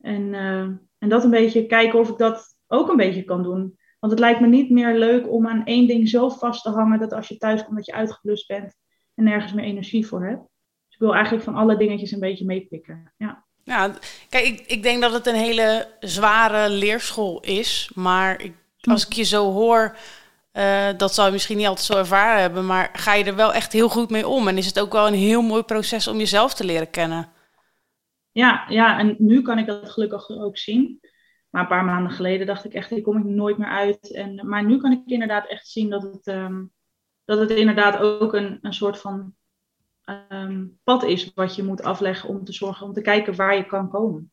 En, 0.00 0.22
uh, 0.22 0.60
en 0.98 1.08
dat 1.08 1.24
een 1.24 1.30
beetje 1.30 1.66
kijken 1.66 1.98
of 1.98 2.08
ik 2.08 2.18
dat 2.18 2.56
ook 2.66 2.88
een 2.88 2.96
beetje 2.96 3.24
kan 3.24 3.42
doen. 3.42 3.78
Want 3.98 4.12
het 4.12 4.20
lijkt 4.20 4.40
me 4.40 4.46
niet 4.46 4.70
meer 4.70 4.98
leuk 4.98 5.30
om 5.30 5.46
aan 5.46 5.64
één 5.64 5.86
ding 5.86 6.08
zo 6.08 6.28
vast 6.28 6.62
te 6.62 6.70
hangen. 6.70 6.98
Dat 6.98 7.12
als 7.12 7.28
je 7.28 7.36
thuis 7.36 7.64
komt 7.64 7.76
dat 7.76 7.86
je 7.86 7.92
uitgeblust 7.92 8.46
bent. 8.46 8.76
En 9.14 9.24
nergens 9.24 9.52
meer 9.52 9.64
energie 9.64 10.06
voor 10.06 10.26
hebt. 10.26 10.42
Dus 10.86 10.94
ik 10.94 10.98
wil 10.98 11.14
eigenlijk 11.14 11.44
van 11.44 11.54
alle 11.54 11.76
dingetjes 11.76 12.12
een 12.12 12.20
beetje 12.20 12.44
meepikken. 12.44 13.14
Ja. 13.16 13.46
Ja, 13.68 13.94
kijk, 14.28 14.44
ik, 14.44 14.60
ik 14.66 14.82
denk 14.82 15.02
dat 15.02 15.12
het 15.12 15.26
een 15.26 15.34
hele 15.34 15.88
zware 16.00 16.70
leerschool 16.70 17.40
is. 17.40 17.90
Maar 17.94 18.40
ik, 18.40 18.54
als 18.80 19.06
ik 19.06 19.12
je 19.12 19.22
zo 19.22 19.52
hoor, 19.52 19.96
uh, 20.52 20.88
dat 20.96 21.14
zal 21.14 21.26
je 21.26 21.32
misschien 21.32 21.56
niet 21.56 21.66
altijd 21.66 21.86
zo 21.86 21.96
ervaren 21.96 22.40
hebben. 22.40 22.66
Maar 22.66 22.90
ga 22.92 23.14
je 23.14 23.24
er 23.24 23.36
wel 23.36 23.52
echt 23.52 23.72
heel 23.72 23.88
goed 23.88 24.10
mee 24.10 24.28
om? 24.28 24.48
En 24.48 24.58
is 24.58 24.66
het 24.66 24.80
ook 24.80 24.92
wel 24.92 25.06
een 25.06 25.14
heel 25.14 25.42
mooi 25.42 25.62
proces 25.62 26.08
om 26.08 26.18
jezelf 26.18 26.54
te 26.54 26.64
leren 26.64 26.90
kennen? 26.90 27.28
Ja, 28.32 28.64
ja 28.68 28.98
en 28.98 29.16
nu 29.18 29.42
kan 29.42 29.58
ik 29.58 29.66
dat 29.66 29.90
gelukkig 29.90 30.28
ook 30.28 30.58
zien. 30.58 31.00
Maar 31.50 31.62
een 31.62 31.68
paar 31.68 31.84
maanden 31.84 32.12
geleden 32.12 32.46
dacht 32.46 32.64
ik 32.64 32.74
echt, 32.74 32.90
hier 32.90 33.02
kom 33.02 33.18
ik 33.18 33.24
nooit 33.24 33.58
meer 33.58 33.68
uit. 33.68 34.14
En, 34.14 34.48
maar 34.48 34.64
nu 34.64 34.78
kan 34.78 34.92
ik 34.92 35.00
inderdaad 35.06 35.48
echt 35.48 35.68
zien 35.68 35.90
dat 35.90 36.02
het, 36.02 36.26
um, 36.26 36.72
dat 37.24 37.38
het 37.38 37.50
inderdaad 37.50 37.98
ook 37.98 38.34
een, 38.34 38.58
een 38.62 38.74
soort 38.74 38.98
van 38.98 39.34
um, 40.28 40.78
pad 40.84 41.02
is 41.02 41.30
wat 41.34 41.56
je 41.56 41.62
moet 41.62 41.82
afleggen 41.82 42.28
om 42.28 42.44
te 42.44 42.52
zorgen, 42.52 42.86
om 42.86 42.92
te 42.92 43.00
kijken 43.00 43.36
waar 43.36 43.56
je 43.56 43.66
kan 43.66 43.88
komen. 43.90 44.32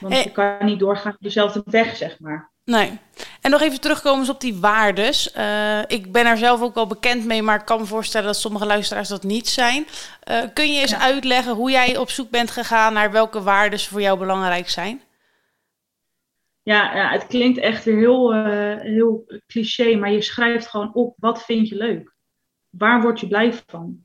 Want 0.00 0.22
je 0.22 0.32
kan 0.32 0.64
niet 0.64 0.78
doorgaan 0.78 1.16
dezelfde 1.18 1.62
weg, 1.64 1.96
zeg 1.96 2.20
maar. 2.20 2.52
Nee. 2.64 2.98
En 3.40 3.50
nog 3.50 3.60
even 3.60 3.80
terugkomen 3.80 4.28
op 4.28 4.40
die 4.40 4.60
waardes. 4.60 5.36
Uh, 5.36 5.82
ik 5.86 6.12
ben 6.12 6.26
er 6.26 6.36
zelf 6.36 6.62
ook 6.62 6.74
wel 6.74 6.86
bekend 6.86 7.24
mee, 7.24 7.42
maar 7.42 7.60
ik 7.60 7.64
kan 7.64 7.80
me 7.80 7.86
voorstellen 7.86 8.26
dat 8.26 8.36
sommige 8.36 8.66
luisteraars 8.66 9.08
dat 9.08 9.22
niet 9.22 9.48
zijn. 9.48 9.86
Uh, 10.30 10.42
kun 10.54 10.72
je 10.72 10.80
eens 10.80 10.94
uitleggen 10.94 11.54
hoe 11.54 11.70
jij 11.70 11.96
op 11.96 12.10
zoek 12.10 12.30
bent 12.30 12.50
gegaan 12.50 12.92
naar 12.92 13.12
welke 13.12 13.42
waardes 13.42 13.88
voor 13.88 14.00
jou 14.00 14.18
belangrijk 14.18 14.68
zijn? 14.68 15.02
Ja, 16.62 16.96
ja 16.96 17.10
het 17.10 17.26
klinkt 17.26 17.58
echt 17.58 17.84
weer 17.84 17.98
heel, 17.98 18.34
uh, 18.34 18.80
heel 18.80 19.24
cliché, 19.46 19.96
maar 19.96 20.10
je 20.10 20.22
schrijft 20.22 20.66
gewoon 20.66 20.94
op 20.94 21.14
wat 21.18 21.44
vind 21.44 21.68
je 21.68 21.76
leuk. 21.76 22.14
Waar 22.70 23.02
word 23.02 23.20
je 23.20 23.28
blij 23.28 23.52
van? 23.66 24.03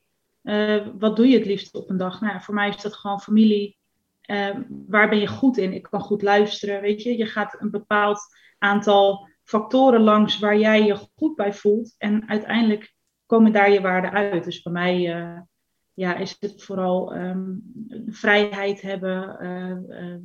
Uh, 0.49 0.87
wat 0.97 1.15
doe 1.15 1.27
je 1.27 1.37
het 1.37 1.45
liefst 1.45 1.75
op 1.75 1.89
een 1.89 1.97
dag? 1.97 2.21
Nou, 2.21 2.41
voor 2.41 2.53
mij 2.53 2.69
is 2.69 2.81
dat 2.81 2.95
gewoon 2.95 3.19
familie. 3.19 3.77
Uh, 4.25 4.55
waar 4.87 5.09
ben 5.09 5.19
je 5.19 5.27
goed 5.27 5.57
in? 5.57 5.73
Ik 5.73 5.83
kan 5.83 6.01
goed 6.01 6.21
luisteren, 6.21 6.81
weet 6.81 7.01
je. 7.01 7.17
Je 7.17 7.25
gaat 7.25 7.61
een 7.61 7.71
bepaald 7.71 8.19
aantal 8.57 9.27
factoren 9.43 10.01
langs 10.01 10.39
waar 10.39 10.57
jij 10.57 10.85
je 10.85 10.95
goed 11.15 11.35
bij 11.35 11.53
voelt. 11.53 11.95
En 11.97 12.29
uiteindelijk 12.29 12.93
komen 13.25 13.51
daar 13.51 13.71
je 13.71 13.81
waarden 13.81 14.11
uit. 14.11 14.43
Dus 14.43 14.61
bij 14.61 14.73
mij 14.73 15.21
uh, 15.21 15.39
ja, 15.93 16.15
is 16.15 16.35
het 16.39 16.63
vooral 16.63 17.15
um, 17.15 17.61
vrijheid 18.07 18.81
hebben, 18.81 19.37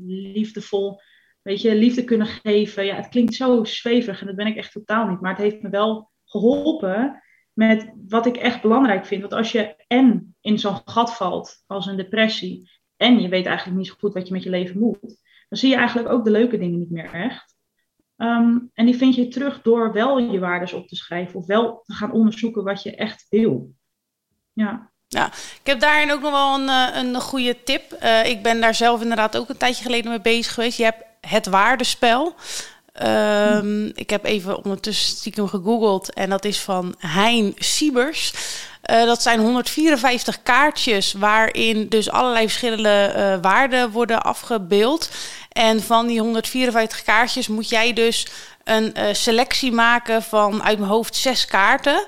liefdevol, 0.06 1.00
weet 1.42 1.60
je, 1.60 1.74
liefde 1.74 2.04
kunnen 2.04 2.26
geven. 2.26 2.84
Ja, 2.84 2.94
het 2.94 3.08
klinkt 3.08 3.34
zo 3.34 3.64
zweverig 3.64 4.20
en 4.20 4.26
dat 4.26 4.37
ben 4.37 4.46
ik 4.46 4.56
echt 4.56 4.72
totaal 4.72 5.08
niet. 5.08 5.20
Maar 5.20 5.30
het 5.30 5.42
heeft 5.42 5.62
me 5.62 5.68
wel 5.68 6.10
geholpen 6.24 7.22
met 7.55 7.93
wat 8.09 8.27
ik 8.27 8.37
echt 8.37 8.62
belangrijk 8.62 9.07
vind. 9.07 9.21
Want 9.21 9.33
als 9.33 9.53
je 9.53 9.85
en 9.87 10.37
in 10.40 10.59
zo'n 10.59 10.81
gat 10.85 11.17
valt 11.17 11.62
als 11.67 11.87
een 11.87 11.97
depressie 11.97 12.71
en 12.97 13.21
je 13.21 13.29
weet 13.29 13.47
eigenlijk 13.47 13.77
niet 13.77 13.87
zo 13.87 13.95
goed 13.99 14.14
wat 14.14 14.27
je 14.27 14.33
met 14.33 14.43
je 14.43 14.51
leven 14.51 14.81
moet, 14.81 15.01
dan 15.49 15.59
zie 15.59 15.71
je 15.71 15.77
eigenlijk 15.77 16.09
ook 16.09 16.25
de 16.25 16.31
leuke 16.31 16.59
dingen 16.59 16.79
niet 16.79 16.90
meer 16.90 17.12
echt. 17.12 17.55
Um, 18.17 18.71
en 18.75 18.87
die 18.87 18.97
vind 18.97 19.14
je 19.14 19.29
terug 19.29 19.62
door 19.62 19.93
wel 19.93 20.19
je 20.19 20.38
waardes 20.38 20.73
op 20.73 20.88
te 20.88 20.97
schrijven 20.97 21.38
of 21.38 21.47
wel 21.47 21.83
te 21.85 21.93
gaan 21.93 22.12
onderzoeken 22.12 22.64
wat 22.64 22.83
je 22.83 22.97
echt 22.97 23.27
wil. 23.29 23.75
Ja. 24.53 24.93
Ja, 25.07 25.27
ik 25.61 25.61
heb 25.67 25.81
daarin 25.81 26.12
ook 26.12 26.21
nog 26.21 26.31
wel 26.31 26.55
een, 26.55 26.69
eh, 26.69 27.03
een 27.03 27.21
goede 27.21 27.62
tip. 27.62 27.97
Uh, 28.03 28.27
ik 28.27 28.43
ben 28.43 28.61
daar 28.61 28.75
zelf 28.75 29.03
inderdaad 29.03 29.37
ook 29.37 29.49
een 29.49 29.57
tijdje 29.57 29.85
geleden 29.85 30.11
mee 30.11 30.21
bezig 30.21 30.55
geweest. 30.55 30.79
Je 30.79 30.85
hebt 30.85 31.05
het 31.21 31.47
waardespel. 31.47 32.35
Um, 33.02 33.92
ik 33.94 34.11
heb 34.11 34.24
even 34.24 34.57
ondertussen 34.64 35.16
stiekem 35.16 35.48
gegoogeld 35.48 36.12
en 36.12 36.30
dat 36.30 36.44
is 36.44 36.61
van 36.61 36.94
Hein 36.98 37.54
Siebers. 37.57 38.33
Uh, 38.90 39.04
dat 39.04 39.22
zijn 39.22 39.40
154 39.40 40.42
kaartjes 40.42 41.12
waarin 41.12 41.88
dus 41.88 42.11
allerlei 42.11 42.44
verschillende 42.44 43.14
uh, 43.16 43.42
waarden 43.42 43.90
worden 43.90 44.22
afgebeeld. 44.22 45.11
En 45.48 45.83
van 45.83 46.07
die 46.07 46.20
154 46.20 47.02
kaartjes 47.02 47.48
moet 47.48 47.68
jij 47.68 47.92
dus 47.92 48.26
een 48.64 48.94
uh, 48.96 49.04
selectie 49.12 49.72
maken 49.72 50.22
van 50.22 50.62
uit 50.62 50.78
mijn 50.78 50.90
hoofd 50.90 51.16
zes 51.16 51.46
kaarten 51.46 52.07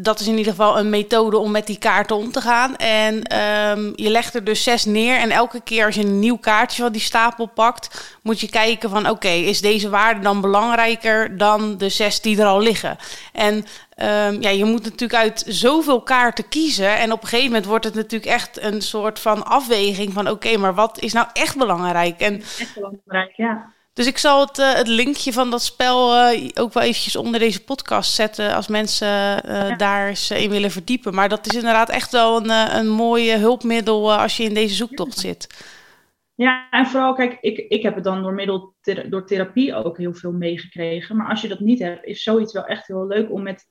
dat 0.00 0.20
is 0.20 0.26
in 0.26 0.36
ieder 0.36 0.52
geval 0.52 0.78
een 0.78 0.90
methode 0.90 1.38
om 1.38 1.50
met 1.50 1.66
die 1.66 1.78
kaarten 1.78 2.16
om 2.16 2.32
te 2.32 2.40
gaan. 2.40 2.76
En 2.76 3.14
um, 3.14 3.92
je 3.96 4.10
legt 4.10 4.34
er 4.34 4.44
dus 4.44 4.62
zes 4.62 4.84
neer. 4.84 5.18
En 5.18 5.30
elke 5.30 5.60
keer 5.60 5.86
als 5.86 5.94
je 5.94 6.02
een 6.02 6.18
nieuw 6.18 6.36
kaartje 6.36 6.82
van 6.82 6.92
die 6.92 7.00
stapel 7.00 7.46
pakt, 7.46 8.18
moet 8.22 8.40
je 8.40 8.48
kijken 8.48 8.90
van 8.90 9.10
oké, 9.10 9.28
is 9.28 9.60
deze 9.60 9.88
waarde 9.88 10.20
dan 10.20 10.40
belangrijker 10.40 11.36
dan 11.36 11.78
de 11.78 11.88
zes 11.88 12.20
die 12.20 12.40
er 12.40 12.46
al 12.46 12.60
liggen? 12.60 12.96
En 13.32 13.54
um, 13.54 14.42
ja, 14.42 14.50
je 14.50 14.64
moet 14.64 14.84
natuurlijk 14.84 15.20
uit 15.22 15.44
zoveel 15.46 16.02
kaarten 16.02 16.48
kiezen. 16.48 16.96
En 16.96 17.12
op 17.12 17.22
een 17.22 17.28
gegeven 17.28 17.50
moment 17.50 17.66
wordt 17.66 17.84
het 17.84 17.94
natuurlijk 17.94 18.32
echt 18.32 18.62
een 18.62 18.82
soort 18.82 19.18
van 19.18 19.46
afweging 19.46 20.12
van 20.12 20.28
oké, 20.28 20.56
maar 20.56 20.74
wat 20.74 21.00
is 21.00 21.12
nou 21.12 21.26
echt 21.32 21.56
belangrijk? 21.56 22.20
En, 22.20 22.34
echt 22.40 22.74
belangrijk, 22.74 23.32
ja. 23.36 23.74
Dus 23.96 24.06
ik 24.06 24.18
zal 24.18 24.40
het, 24.46 24.58
uh, 24.58 24.74
het 24.74 24.88
linkje 24.88 25.32
van 25.32 25.50
dat 25.50 25.62
spel 25.62 26.30
uh, 26.32 26.48
ook 26.54 26.72
wel 26.72 26.82
eventjes 26.82 27.16
onder 27.16 27.40
deze 27.40 27.64
podcast 27.64 28.12
zetten 28.12 28.54
als 28.54 28.68
mensen 28.68 29.06
uh, 29.08 29.68
ja. 29.68 29.76
daar 29.76 30.08
eens 30.08 30.30
in 30.30 30.50
willen 30.50 30.70
verdiepen. 30.70 31.14
Maar 31.14 31.28
dat 31.28 31.46
is 31.46 31.54
inderdaad 31.54 31.88
echt 31.88 32.12
wel 32.12 32.36
een, 32.36 32.76
een 32.76 32.88
mooie 32.88 33.36
hulpmiddel 33.36 34.12
als 34.12 34.36
je 34.36 34.42
in 34.42 34.54
deze 34.54 34.74
zoektocht 34.74 35.18
zit. 35.18 35.46
Ja, 36.34 36.70
en 36.70 36.86
vooral, 36.86 37.14
kijk, 37.14 37.38
ik, 37.40 37.58
ik 37.58 37.82
heb 37.82 37.94
het 37.94 38.04
dan 38.04 38.22
door 38.22 38.32
middel 38.32 38.74
door 39.08 39.26
therapie 39.26 39.74
ook 39.74 39.98
heel 39.98 40.14
veel 40.14 40.32
meegekregen. 40.32 41.16
Maar 41.16 41.28
als 41.28 41.40
je 41.40 41.48
dat 41.48 41.60
niet 41.60 41.78
hebt, 41.78 42.04
is 42.04 42.22
zoiets 42.22 42.52
wel 42.52 42.64
echt 42.64 42.86
heel 42.86 43.06
leuk 43.06 43.32
om 43.32 43.42
met 43.42 43.66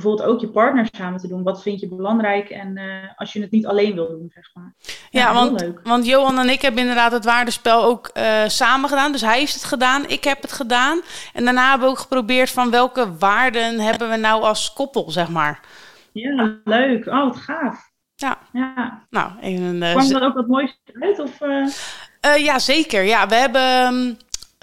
bijvoorbeeld 0.00 0.28
ook 0.28 0.40
je 0.40 0.48
partner 0.48 0.88
samen 0.96 1.20
te 1.20 1.28
doen. 1.28 1.42
Wat 1.42 1.62
vind 1.62 1.80
je 1.80 1.88
belangrijk 1.88 2.48
en 2.50 2.76
uh, 2.76 2.84
als 3.16 3.32
je 3.32 3.40
het 3.40 3.50
niet 3.50 3.66
alleen 3.66 3.94
wil 3.94 4.08
doen, 4.08 4.30
zeg 4.34 4.50
maar. 4.54 4.74
Ja, 4.84 5.20
ja 5.20 5.34
want, 5.34 5.60
leuk. 5.60 5.80
want 5.82 6.06
Johan 6.06 6.38
en 6.38 6.48
ik 6.48 6.62
hebben 6.62 6.80
inderdaad 6.80 7.12
het 7.12 7.24
waardespel 7.24 7.84
ook 7.84 8.10
uh, 8.14 8.46
samen 8.46 8.88
gedaan. 8.88 9.12
Dus 9.12 9.20
hij 9.20 9.38
heeft 9.38 9.54
het 9.54 9.64
gedaan, 9.64 10.08
ik 10.08 10.24
heb 10.24 10.42
het 10.42 10.52
gedaan. 10.52 11.00
En 11.32 11.44
daarna 11.44 11.70
hebben 11.70 11.86
we 11.88 11.92
ook 11.92 12.00
geprobeerd 12.00 12.50
van 12.50 12.70
welke 12.70 13.16
waarden 13.18 13.80
hebben 13.80 14.10
we 14.10 14.16
nou 14.16 14.42
als 14.42 14.72
koppel, 14.72 15.10
zeg 15.10 15.28
maar. 15.28 15.60
Ja, 16.12 16.58
leuk. 16.64 17.06
Oh, 17.06 17.24
wat 17.24 17.36
gaaf. 17.36 17.90
Ja. 18.14 18.38
ja. 18.52 19.06
Nou, 19.10 19.30
even 19.40 19.64
een... 19.64 19.82
Uh, 19.82 19.90
Kwam 19.90 20.22
er 20.22 20.26
ook 20.26 20.34
wat 20.34 20.46
moois 20.46 20.80
uit? 21.00 21.18
Of, 21.18 21.38
ja, 22.36 22.58
zeker. 22.58 23.02
Ja, 23.02 23.26
we 23.26 23.34
hebben... 23.34 23.94
Um, 23.94 24.16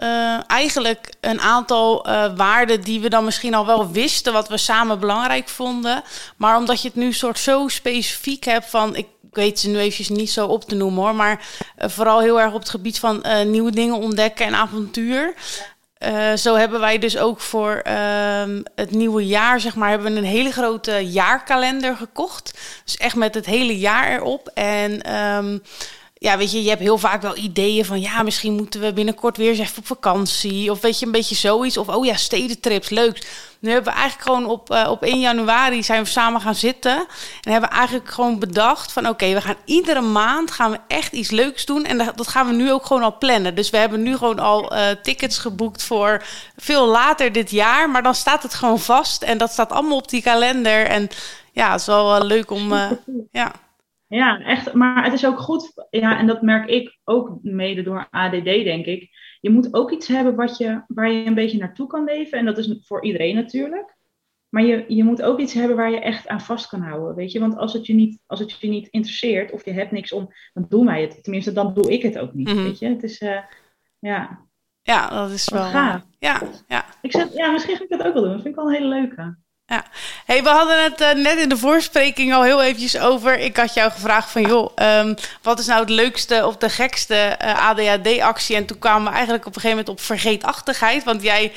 uh, 0.04 0.40
eigenlijk 0.48 1.14
een 1.22 1.42
aantal 1.42 2.10
uh, 2.10 2.26
waarden 2.36 2.82
die 2.82 3.00
we 3.00 3.10
dan 3.10 3.26
misschien 3.26 3.54
al 3.54 3.66
wel 3.66 3.92
wisten, 3.92 4.34
wat 4.34 4.48
we 4.48 4.58
samen 4.58 5.00
belangrijk 5.00 5.50
vonden. 5.50 6.04
Maar 6.36 6.58
omdat 6.58 6.82
je 6.82 6.88
het 6.88 6.98
nu 6.98 7.14
soort 7.14 7.40
zo 7.40 7.68
specifiek 7.68 8.44
hebt 8.44 8.66
van, 8.66 8.96
ik 8.96 9.08
weet 9.32 9.60
ze 9.60 9.70
nu 9.70 9.78
eventjes 9.78 10.10
niet 10.10 10.32
zo 10.32 10.48
op 10.48 10.64
te 10.64 10.76
noemen 10.76 11.04
hoor, 11.04 11.16
maar 11.16 11.48
uh, 11.80 11.90
vooral 11.90 12.20
heel 12.20 12.42
erg 12.42 12.54
op 12.54 12.60
het 12.60 12.70
gebied 12.70 13.00
van 13.00 13.26
nieuwe 13.46 13.72
dingen 13.72 13.96
ontdekken 13.96 14.46
en 14.46 14.56
avontuur. 14.56 15.34
zo 16.36 16.56
hebben 16.56 16.80
wij 16.80 16.98
dus 16.98 17.18
ook 17.18 17.40
voor 17.40 17.76
ehm, 17.84 18.62
het 18.76 18.92
nieuwe 18.92 19.26
jaar, 19.26 19.60
zeg 19.60 19.76
maar, 19.76 19.90
hebben 19.90 20.14
we 20.14 20.18
een 20.18 20.26
hele 20.26 20.52
grote 20.52 20.92
jaarkalender 20.92 21.96
gekocht. 21.96 22.60
Dus 22.86 22.98
echt 22.98 23.16
met 23.16 23.34
het 23.34 23.46
hele 23.46 23.78
jaar 23.78 24.12
erop. 24.12 24.52
En 24.54 25.16
um, 25.16 25.62
ja, 26.19 26.38
weet 26.38 26.51
je, 26.51 26.63
je 26.63 26.69
hebt 26.69 26.82
heel 26.82 26.97
vaak 26.97 27.21
wel 27.21 27.38
ideeën 27.38 27.86
van 27.86 28.01
ja, 28.01 28.23
misschien 28.23 28.53
moeten 28.53 28.82
we 28.82 28.93
binnenkort 28.93 29.38
weer 29.38 29.49
eens 29.49 29.60
even 29.60 29.77
op 29.77 29.86
vakantie. 29.86 30.71
Of 30.71 30.82
weet 30.82 30.99
je, 30.99 31.06
een 31.06 31.12
beetje 31.12 31.36
zoiets. 31.36 31.77
Of 31.77 31.88
oh 31.88 32.06
ja, 32.06 32.15
stedentrips, 32.15 32.89
leuk. 32.89 33.27
Nu 33.60 33.71
hebben 33.71 33.93
we 33.93 33.99
eigenlijk 33.99 34.30
gewoon 34.30 34.45
op, 34.45 34.71
uh, 34.71 34.88
op 34.89 35.03
1 35.03 35.19
januari 35.19 35.84
zijn 35.84 36.03
we 36.03 36.10
samen 36.10 36.41
gaan 36.41 36.56
zitten. 36.56 37.06
En 37.41 37.51
hebben 37.51 37.69
eigenlijk 37.69 38.10
gewoon 38.10 38.39
bedacht 38.39 38.91
van 38.91 39.08
oké, 39.08 39.34
we 39.34 39.41
gaan 39.41 39.56
iedere 39.65 40.01
maand 40.01 40.51
gaan 40.51 40.71
we 40.71 40.80
echt 40.88 41.13
iets 41.13 41.30
leuks 41.32 41.65
doen. 41.65 41.86
En 41.86 41.97
dat, 41.97 42.17
dat 42.17 42.27
gaan 42.27 42.47
we 42.47 42.53
nu 42.53 42.71
ook 42.71 42.86
gewoon 42.86 43.03
al 43.03 43.17
plannen. 43.17 43.56
Dus 43.56 43.69
we 43.69 43.77
hebben 43.77 44.03
nu 44.03 44.17
gewoon 44.17 44.39
al 44.39 44.73
uh, 44.73 44.89
tickets 45.03 45.38
geboekt 45.38 45.84
voor 45.84 46.23
veel 46.56 46.88
later 46.88 47.32
dit 47.32 47.51
jaar. 47.51 47.89
Maar 47.89 48.03
dan 48.03 48.15
staat 48.15 48.43
het 48.43 48.53
gewoon 48.53 48.80
vast. 48.80 49.21
En 49.21 49.38
dat 49.38 49.51
staat 49.51 49.71
allemaal 49.71 49.97
op 49.97 50.10
die 50.10 50.21
kalender. 50.21 50.86
En 50.86 51.10
ja, 51.51 51.71
het 51.71 51.80
is 51.80 51.88
wel 51.88 52.15
uh, 52.15 52.25
leuk 52.25 52.51
om. 52.51 52.73
ja. 53.32 53.51
Ja, 54.08 54.41
echt. 54.41 54.74
Maar 54.74 55.04
het 55.04 55.13
is 55.13 55.26
ook 55.26 55.39
goed. 55.39 55.88
Ja, 55.89 56.20
en 56.20 56.28
dat 56.28 56.41
merk 56.41 56.70
ik 56.70 57.00
ook 57.04 57.38
mede 57.41 57.82
door 57.82 58.08
ADD, 58.10 58.43
denk 58.43 58.86
ik. 58.86 59.10
Je 59.41 59.50
moet 59.50 59.74
ook 59.74 59.91
iets 59.91 60.08
hebben 60.08 60.36
wat 60.36 60.58
je, 60.58 60.84
waar 60.88 61.12
je 61.12 61.26
een 61.26 61.34
beetje 61.34 61.58
naartoe 61.58 61.88
kan 61.88 62.04
leven. 62.04 62.38
En 62.38 62.46
dat 62.46 62.58
is 62.58 62.78
voor 62.86 63.04
iedereen 63.04 63.36
natuurlijk. 63.36 63.96
Maar 64.50 64.63
je, 64.63 64.86
je 64.88 65.04
moet 65.04 65.22
ook 65.22 65.39
iets 65.39 65.54
hebben 65.54 65.78
waar 65.78 65.91
je 65.91 66.00
echt 66.00 66.28
aan 66.28 66.41
vast 66.41 66.67
kan 66.67 66.82
houden. 66.82 67.15
Weet 67.15 67.32
je? 67.32 67.39
Want 67.39 67.58
als 67.58 67.74
het 67.74 67.86
je 67.86 67.93
niet, 67.93 68.20
als 68.26 68.39
het 68.39 68.52
je 68.52 68.67
niet 68.67 68.88
interesseert 68.88 69.52
of 69.52 69.65
je 69.65 69.72
hebt 69.72 69.91
niks 69.91 70.12
om, 70.12 70.34
dan 70.54 70.65
doen 70.70 70.86
wij 70.86 71.02
het. 71.02 71.24
Tenminste, 71.24 71.54
dan 71.54 71.74
doe 71.74 71.91
ik 71.91 72.02
het 72.02 72.17
ook 72.17 72.34
niet. 72.34 72.48
Mhm. 72.48 72.63
Weet 72.63 72.80
je? 72.80 72.88
Het 72.88 73.04
is, 73.04 73.22
uh, 73.22 73.39
ja. 74.00 74.46
Ja, 74.82 75.10
dat 75.10 75.32
is 75.32 75.50
wel. 75.50 75.63
Gaaf. 75.63 76.06
Ja, 76.20 76.41
ja. 76.67 76.86
Ik 77.02 77.12
zeg, 77.12 77.34
ja, 77.34 77.52
misschien 77.52 77.76
ga 77.76 77.84
ik 77.84 77.89
dat 77.89 78.04
ook 78.04 78.13
wel 78.13 78.22
doen. 78.22 78.32
Dat 78.32 78.41
vind 78.41 78.56
ik 78.56 78.56
wel 78.56 78.67
een 78.67 78.74
hele 78.74 78.88
leuke. 78.88 79.38
Ja. 79.69 79.86
Hey, 80.25 80.43
we 80.43 80.49
hadden 80.49 80.84
het 80.84 81.01
uh, 81.01 81.13
net 81.23 81.38
in 81.38 81.49
de 81.49 81.58
voorspreking 81.58 82.34
al 82.34 82.43
heel 82.43 82.63
eventjes 82.63 82.99
over. 82.99 83.39
Ik 83.39 83.58
had 83.58 83.73
jou 83.73 83.91
gevraagd 83.91 84.32
van, 84.32 84.41
joh, 84.41 84.71
um, 84.75 85.15
wat 85.41 85.60
is 85.60 85.65
nou 85.65 85.80
het 85.80 85.89
leukste 85.89 86.45
of 86.45 86.58
de 86.58 86.69
gekste 86.69 87.13
uh, 87.13 87.49
eh, 87.49 87.69
ADHD-actie? 87.69 88.56
En 88.56 88.65
toen 88.65 88.80
kwamen 88.80 89.03
we 89.08 89.15
eigenlijk 89.15 89.45
op 89.45 89.56
een 89.56 89.62
gegeven 89.62 89.77
moment 89.77 89.99
op 89.99 90.06
vergeetachtigheid. 90.06 91.03
Want 91.03 91.21
jij, 91.21 91.51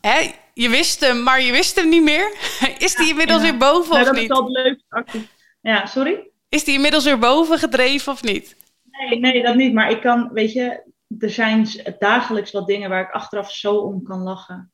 hè, 0.00 0.34
je 0.54 0.68
wist 0.68 1.00
hem, 1.00 1.22
maar 1.22 1.40
je 1.40 1.52
wist 1.52 1.76
hem 1.76 1.88
niet 1.88 2.02
meer. 2.02 2.36
Is 2.78 2.94
die 2.94 3.08
inmiddels 3.08 3.42
weer 3.42 3.56
boven 3.56 3.92
nou, 3.92 4.00
of 4.00 4.06
dat 4.06 4.16
niet? 4.16 4.28
Dat 4.28 4.38
is 4.38 4.44
al 4.44 4.52
de 4.52 4.62
leukste 4.62 4.86
actie. 4.88 5.28
Ja, 5.60 5.86
sorry? 5.86 6.30
Is 6.48 6.64
die 6.64 6.74
inmiddels 6.74 7.04
weer 7.04 7.18
boven 7.18 7.58
gedreven 7.58 8.12
of 8.12 8.22
niet? 8.22 8.56
Nee, 8.90 9.18
nee, 9.18 9.42
dat 9.42 9.54
niet. 9.54 9.72
Maar 9.72 9.90
ik 9.90 10.00
kan, 10.00 10.30
weet 10.32 10.52
je, 10.52 10.92
er 11.18 11.30
zijn 11.30 11.68
dagelijks 11.98 12.50
wat 12.50 12.66
dingen 12.66 12.90
waar 12.90 13.02
ik 13.02 13.10
achteraf 13.10 13.52
zo 13.52 13.74
om 13.74 14.02
kan 14.02 14.20
lachen. 14.20 14.71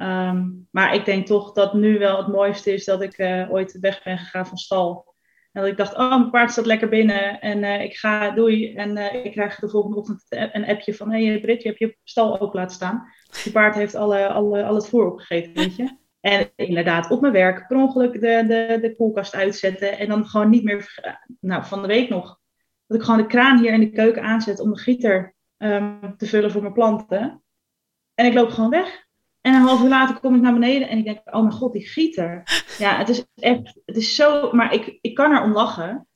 Ehm, 0.00 0.48
maar 0.70 0.94
ik 0.94 1.04
denk 1.04 1.26
toch 1.26 1.52
dat 1.52 1.74
nu 1.74 1.98
wel 1.98 2.16
het 2.16 2.26
mooiste 2.26 2.72
is 2.72 2.84
dat 2.84 3.02
ik 3.02 3.18
uh, 3.18 3.52
ooit 3.52 3.78
weg 3.80 4.02
ben 4.02 4.18
gegaan 4.18 4.46
van 4.46 4.56
stal. 4.56 5.14
En 5.52 5.60
dat 5.62 5.70
ik 5.70 5.76
dacht, 5.76 5.96
oh, 5.96 6.08
mijn 6.08 6.30
paard 6.30 6.50
staat 6.50 6.66
lekker 6.66 6.88
binnen 6.88 7.40
en 7.40 7.58
uh, 7.58 7.82
ik 7.82 7.96
ga, 7.96 8.30
doei. 8.30 8.74
En 8.74 8.96
uh, 8.96 9.24
ik 9.24 9.32
krijg 9.32 9.58
de 9.58 9.68
volgende 9.68 9.96
ochtend 9.96 10.24
een 10.28 10.66
appje 10.66 10.94
van, 10.94 11.12
hé 11.12 11.26
hey, 11.26 11.40
Brit, 11.40 11.62
je 11.62 11.68
hebt 11.68 11.80
je 11.80 11.96
stal 12.04 12.40
ook 12.40 12.54
laten 12.54 12.74
staan. 12.74 13.08
Je 13.44 13.50
paard 13.50 13.74
heeft 13.74 13.94
alle, 13.94 14.28
alle, 14.28 14.64
al 14.64 14.74
het 14.74 14.88
voer 14.88 15.12
opgegeten, 15.12 15.52
weet 15.52 15.76
je. 15.76 15.98
En 16.20 16.50
inderdaad, 16.56 17.10
op 17.10 17.20
mijn 17.20 17.32
werk 17.32 17.66
per 17.66 17.76
ongeluk 17.76 18.12
de, 18.12 18.44
de, 18.46 18.78
de 18.80 18.94
koelkast 18.96 19.34
uitzetten. 19.34 19.98
En 19.98 20.08
dan 20.08 20.26
gewoon 20.26 20.50
niet 20.50 20.64
meer, 20.64 21.16
nou 21.40 21.64
van 21.64 21.82
de 21.82 21.88
week 21.88 22.08
nog, 22.08 22.38
dat 22.86 22.98
ik 22.98 23.04
gewoon 23.04 23.20
de 23.20 23.26
kraan 23.26 23.58
hier 23.58 23.72
in 23.72 23.80
de 23.80 23.90
keuken 23.90 24.22
aanzet 24.22 24.60
om 24.60 24.72
de 24.72 24.78
gieter 24.78 25.34
um, 25.58 26.16
te 26.16 26.26
vullen 26.26 26.50
voor 26.50 26.62
mijn 26.62 26.74
planten. 26.74 27.42
En 28.14 28.26
ik 28.26 28.34
loop 28.34 28.50
gewoon 28.50 28.70
weg. 28.70 29.08
En 29.40 29.54
een 29.54 29.60
half 29.60 29.82
uur 29.82 29.88
later 29.88 30.20
kom 30.20 30.34
ik 30.34 30.40
naar 30.40 30.52
beneden 30.52 30.88
en 30.88 30.98
ik 30.98 31.04
denk, 31.04 31.20
oh 31.24 31.40
mijn 31.40 31.52
god, 31.52 31.72
die 31.72 31.88
gieter. 31.88 32.42
Ja, 32.78 32.96
het 32.96 33.08
is 33.08 33.24
echt, 33.34 33.80
het 33.86 33.96
is 33.96 34.14
zo, 34.14 34.52
maar 34.52 34.72
ik, 34.72 34.98
ik 35.00 35.14
kan 35.14 35.32
er 35.32 35.42
om 35.42 35.52
lachen. 35.52 36.08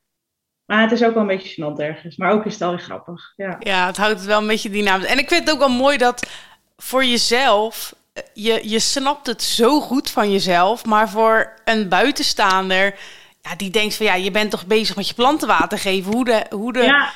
Maar 0.64 0.80
het 0.80 0.92
is 0.92 1.04
ook 1.04 1.12
wel 1.12 1.22
een 1.22 1.28
beetje 1.28 1.54
gênant 1.54 1.80
ergens. 1.80 2.16
Maar 2.16 2.32
ook 2.32 2.44
is 2.44 2.52
het 2.52 2.62
alweer 2.62 2.80
grappig. 2.80 3.32
Ja. 3.36 3.56
ja, 3.58 3.86
het 3.86 3.96
houdt 3.96 4.18
het 4.18 4.26
wel 4.26 4.40
een 4.40 4.46
beetje 4.46 4.70
dynamisch. 4.70 5.06
En 5.06 5.18
ik 5.18 5.28
vind 5.28 5.40
het 5.40 5.52
ook 5.52 5.58
wel 5.58 5.76
mooi 5.76 5.96
dat 5.96 6.30
voor 6.76 7.04
jezelf, 7.04 7.94
je, 8.32 8.68
je 8.68 8.78
snapt 8.78 9.26
het 9.26 9.42
zo 9.42 9.80
goed 9.80 10.10
van 10.10 10.32
jezelf. 10.32 10.84
Maar 10.84 11.08
voor 11.08 11.54
een 11.64 11.88
buitenstaander, 11.88 12.98
ja, 13.40 13.56
die 13.56 13.70
denkt 13.70 13.96
van 13.96 14.06
ja, 14.06 14.14
je 14.14 14.30
bent 14.30 14.50
toch 14.50 14.66
bezig 14.66 14.96
met 14.96 15.08
je 15.08 15.14
planten 15.14 15.48
water 15.48 15.78
geven. 15.78 16.12
Hoe 16.12 16.24
de, 16.24 16.46
hoe 16.50 16.72
de 16.72 16.82
ja, 16.82 17.12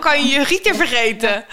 kan 0.00 0.22
je 0.22 0.28
je 0.28 0.44
gieter 0.44 0.74
vergeten? 0.74 1.44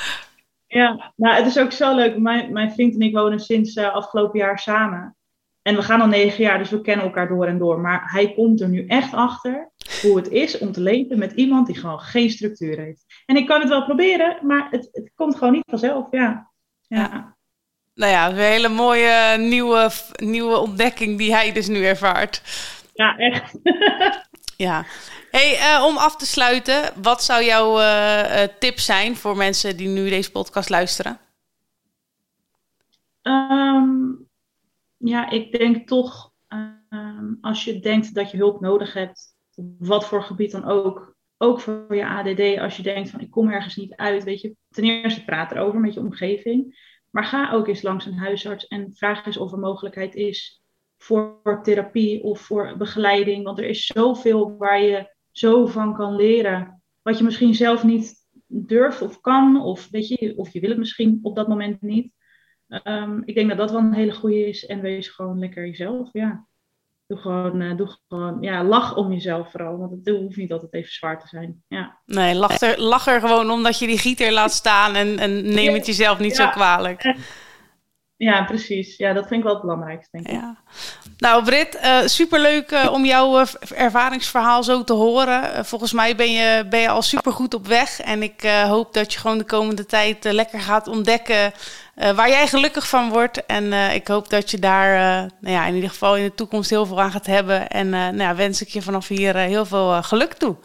Ja, 0.67 1.13
nou, 1.15 1.35
het 1.35 1.45
is 1.45 1.59
ook 1.59 1.71
zo 1.71 1.95
leuk. 1.95 2.17
Mijn, 2.17 2.53
mijn 2.53 2.71
vriend 2.71 2.93
en 2.93 3.01
ik 3.01 3.13
wonen 3.13 3.39
sinds 3.39 3.75
uh, 3.75 3.93
afgelopen 3.93 4.39
jaar 4.39 4.59
samen. 4.59 5.15
En 5.61 5.75
we 5.75 5.81
gaan 5.81 6.01
al 6.01 6.07
negen 6.07 6.43
jaar, 6.43 6.57
dus 6.57 6.69
we 6.69 6.81
kennen 6.81 7.05
elkaar 7.05 7.27
door 7.27 7.45
en 7.45 7.57
door. 7.57 7.79
Maar 7.79 8.11
hij 8.11 8.33
komt 8.33 8.61
er 8.61 8.69
nu 8.69 8.85
echt 8.87 9.13
achter 9.13 9.71
hoe 10.01 10.15
het 10.15 10.29
is 10.29 10.57
om 10.57 10.71
te 10.71 10.81
leven 10.81 11.19
met 11.19 11.31
iemand 11.31 11.67
die 11.67 11.75
gewoon 11.75 11.99
geen 11.99 12.29
structuur 12.29 12.79
heeft. 12.79 13.05
En 13.25 13.35
ik 13.35 13.47
kan 13.47 13.59
het 13.59 13.69
wel 13.69 13.85
proberen, 13.85 14.37
maar 14.41 14.67
het, 14.71 14.89
het 14.91 15.11
komt 15.15 15.35
gewoon 15.35 15.53
niet 15.53 15.63
vanzelf. 15.69 16.07
Ja. 16.11 16.51
ja. 16.87 17.35
Nou 17.93 18.11
ja, 18.11 18.29
een 18.29 18.35
hele 18.35 18.69
mooie 18.69 19.37
nieuwe, 19.37 19.89
nieuwe 20.15 20.57
ontdekking 20.57 21.17
die 21.17 21.33
hij 21.33 21.51
dus 21.51 21.67
nu 21.67 21.85
ervaart. 21.85 22.41
Ja, 22.93 23.17
echt. 23.17 23.53
ja. 24.57 24.85
Hey, 25.31 25.77
uh, 25.77 25.85
om 25.85 25.97
af 25.97 26.15
te 26.15 26.25
sluiten, 26.25 27.01
wat 27.01 27.23
zou 27.23 27.43
jouw 27.43 27.79
uh, 27.79 28.43
tip 28.59 28.79
zijn 28.79 29.15
voor 29.15 29.37
mensen 29.37 29.77
die 29.77 29.87
nu 29.87 30.09
deze 30.09 30.31
podcast 30.31 30.69
luisteren? 30.69 31.19
Um, 33.21 34.29
ja, 34.97 35.29
ik 35.29 35.51
denk 35.51 35.87
toch, 35.87 36.31
um, 36.89 37.37
als 37.41 37.63
je 37.63 37.79
denkt 37.79 38.13
dat 38.13 38.31
je 38.31 38.37
hulp 38.37 38.61
nodig 38.61 38.93
hebt, 38.93 39.35
wat 39.77 40.05
voor 40.07 40.23
gebied 40.23 40.51
dan 40.51 40.65
ook, 40.65 41.15
ook 41.37 41.59
voor 41.59 41.95
je 41.95 42.07
ADD, 42.07 42.59
als 42.59 42.77
je 42.77 42.83
denkt 42.83 43.09
van 43.09 43.19
ik 43.19 43.31
kom 43.31 43.49
ergens 43.49 43.75
niet 43.75 43.95
uit, 43.95 44.23
weet 44.23 44.41
je, 44.41 44.55
ten 44.69 44.83
eerste 44.83 45.23
praat 45.23 45.51
erover 45.51 45.79
met 45.79 45.93
je 45.93 45.99
omgeving, 45.99 46.79
maar 47.09 47.25
ga 47.25 47.51
ook 47.51 47.67
eens 47.67 47.81
langs 47.81 48.05
een 48.05 48.17
huisarts 48.17 48.67
en 48.67 48.91
vraag 48.93 49.25
eens 49.25 49.37
of 49.37 49.51
er 49.51 49.59
mogelijkheid 49.59 50.15
is 50.15 50.63
voor 50.97 51.59
therapie 51.63 52.23
of 52.23 52.39
voor 52.39 52.77
begeleiding, 52.77 53.43
want 53.43 53.59
er 53.59 53.67
is 53.67 53.85
zoveel 53.85 54.57
waar 54.57 54.81
je 54.81 55.13
zo 55.31 55.65
van 55.65 55.93
kan 55.93 56.15
leren. 56.15 56.83
Wat 57.01 57.17
je 57.17 57.23
misschien 57.23 57.55
zelf 57.55 57.83
niet 57.83 58.23
durft 58.47 59.01
of 59.01 59.21
kan, 59.21 59.61
of, 59.61 59.87
weet 59.91 60.07
je, 60.07 60.33
of 60.37 60.53
je 60.53 60.59
wil 60.59 60.69
het 60.69 60.79
misschien 60.79 61.19
op 61.21 61.35
dat 61.35 61.47
moment 61.47 61.81
niet. 61.81 62.13
Um, 62.83 63.21
ik 63.25 63.35
denk 63.35 63.49
dat 63.49 63.57
dat 63.57 63.71
wel 63.71 63.79
een 63.79 63.93
hele 63.93 64.13
goede 64.13 64.47
is. 64.47 64.65
En 64.65 64.81
wees 64.81 65.07
gewoon 65.07 65.39
lekker 65.39 65.65
jezelf. 65.65 66.09
Ja. 66.11 66.47
Doe 67.07 67.17
gewoon, 67.17 67.61
uh, 67.61 67.77
doe 67.77 67.97
gewoon 68.07 68.41
ja, 68.41 68.63
lach 68.63 68.95
om 68.95 69.11
jezelf 69.11 69.51
vooral. 69.51 69.77
Want 69.77 69.91
het 69.91 70.15
hoeft 70.15 70.37
niet 70.37 70.51
altijd 70.51 70.73
even 70.73 70.91
zwaar 70.91 71.19
te 71.19 71.27
zijn. 71.27 71.63
Ja. 71.67 72.01
Nee, 72.05 72.35
lach 72.35 72.61
er, 72.61 72.81
lach 72.81 73.07
er 73.07 73.19
gewoon 73.19 73.49
omdat 73.49 73.79
je 73.79 73.87
die 73.87 73.97
gieter 73.97 74.31
laat 74.31 74.51
staan 74.51 74.95
en, 74.95 75.19
en 75.19 75.53
neem 75.53 75.73
het 75.73 75.85
jezelf 75.85 76.19
niet 76.19 76.35
zo 76.35 76.49
kwalijk. 76.49 77.15
Ja, 78.17 78.43
precies. 78.43 78.97
Ja, 78.97 79.13
dat 79.13 79.27
vind 79.27 79.39
ik 79.39 79.43
wel 79.43 79.53
het 79.53 79.61
belangrijkste, 79.61 80.09
denk 80.11 80.27
ik. 80.27 80.33
Ja. 80.33 80.57
Nou, 81.17 81.43
Brit, 81.43 81.79
uh, 81.83 81.99
superleuk 82.01 82.71
uh, 82.71 82.91
om 82.91 83.05
jouw 83.05 83.39
uh, 83.39 83.45
ervaringsverhaal 83.75 84.63
zo 84.63 84.83
te 84.83 84.93
horen. 84.93 85.65
volgens 85.65 85.93
mij 85.93 86.15
ben 86.15 86.31
je, 86.31 86.65
ben 86.69 86.79
je 86.79 86.89
al 86.89 87.01
supergoed 87.01 87.53
op 87.53 87.67
weg. 87.67 87.99
En 87.99 88.23
ik 88.23 88.41
hoop 88.41 88.93
dat 88.93 89.13
je 89.13 89.19
gewoon 89.19 89.37
de 89.37 89.45
komende 89.45 89.85
tijd 89.85 90.23
lekker 90.23 90.59
gaat 90.59 90.87
ontdekken 90.87 91.51
waar 91.95 92.29
jij 92.29 92.47
gelukkig 92.47 92.89
van 92.89 93.09
wordt. 93.09 93.45
En 93.45 93.73
ik 93.93 94.07
hoop 94.07 94.29
dat 94.29 94.51
je 94.51 94.59
daar 94.59 94.97
nou 95.39 95.55
ja, 95.55 95.65
in 95.65 95.75
ieder 95.75 95.89
geval 95.89 96.17
in 96.17 96.23
de 96.23 96.35
toekomst 96.35 96.69
heel 96.69 96.85
veel 96.85 97.01
aan 97.01 97.11
gaat 97.11 97.25
hebben. 97.25 97.67
En 97.67 97.89
nou 97.89 98.17
ja, 98.17 98.35
wens 98.35 98.61
ik 98.61 98.67
je 98.67 98.81
vanaf 98.81 99.07
hier 99.07 99.35
heel 99.35 99.65
veel 99.65 100.03
geluk 100.03 100.33
toe. 100.33 100.55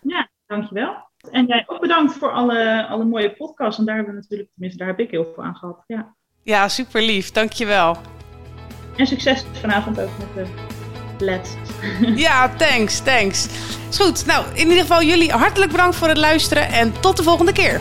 Ja, 0.00 0.28
dankjewel. 0.46 1.06
En 1.30 1.46
jij 1.46 1.64
ook 1.66 1.80
bedankt 1.80 2.12
voor 2.12 2.32
alle, 2.32 2.86
alle 2.86 3.04
mooie 3.04 3.34
podcasts. 3.36 3.78
En 3.78 3.84
daar 3.84 3.96
hebben 3.96 4.14
we 4.14 4.20
natuurlijk, 4.20 4.50
tenminste, 4.52 4.78
daar 4.78 4.88
heb 4.88 5.00
ik 5.00 5.10
heel 5.10 5.32
veel 5.34 5.44
aan 5.44 5.56
gehad. 5.56 5.84
Ja. 5.86 6.16
Ja, 6.48 6.68
super 6.68 7.02
lief. 7.02 7.30
Dankjewel. 7.30 7.96
En 8.96 9.06
succes 9.06 9.44
vanavond 9.60 10.00
ook 10.00 10.10
met 10.18 10.46
de 11.18 11.24
LED. 11.24 11.56
ja, 12.26 12.54
thanks, 12.56 12.98
thanks. 12.98 13.46
Is 13.90 13.96
goed. 13.98 14.26
Nou, 14.26 14.46
in 14.54 14.68
ieder 14.68 14.80
geval 14.80 15.02
jullie 15.02 15.32
hartelijk 15.32 15.70
bedankt 15.70 15.96
voor 15.96 16.08
het 16.08 16.16
luisteren 16.16 16.68
en 16.68 17.00
tot 17.00 17.16
de 17.16 17.22
volgende 17.22 17.52
keer. 17.52 17.80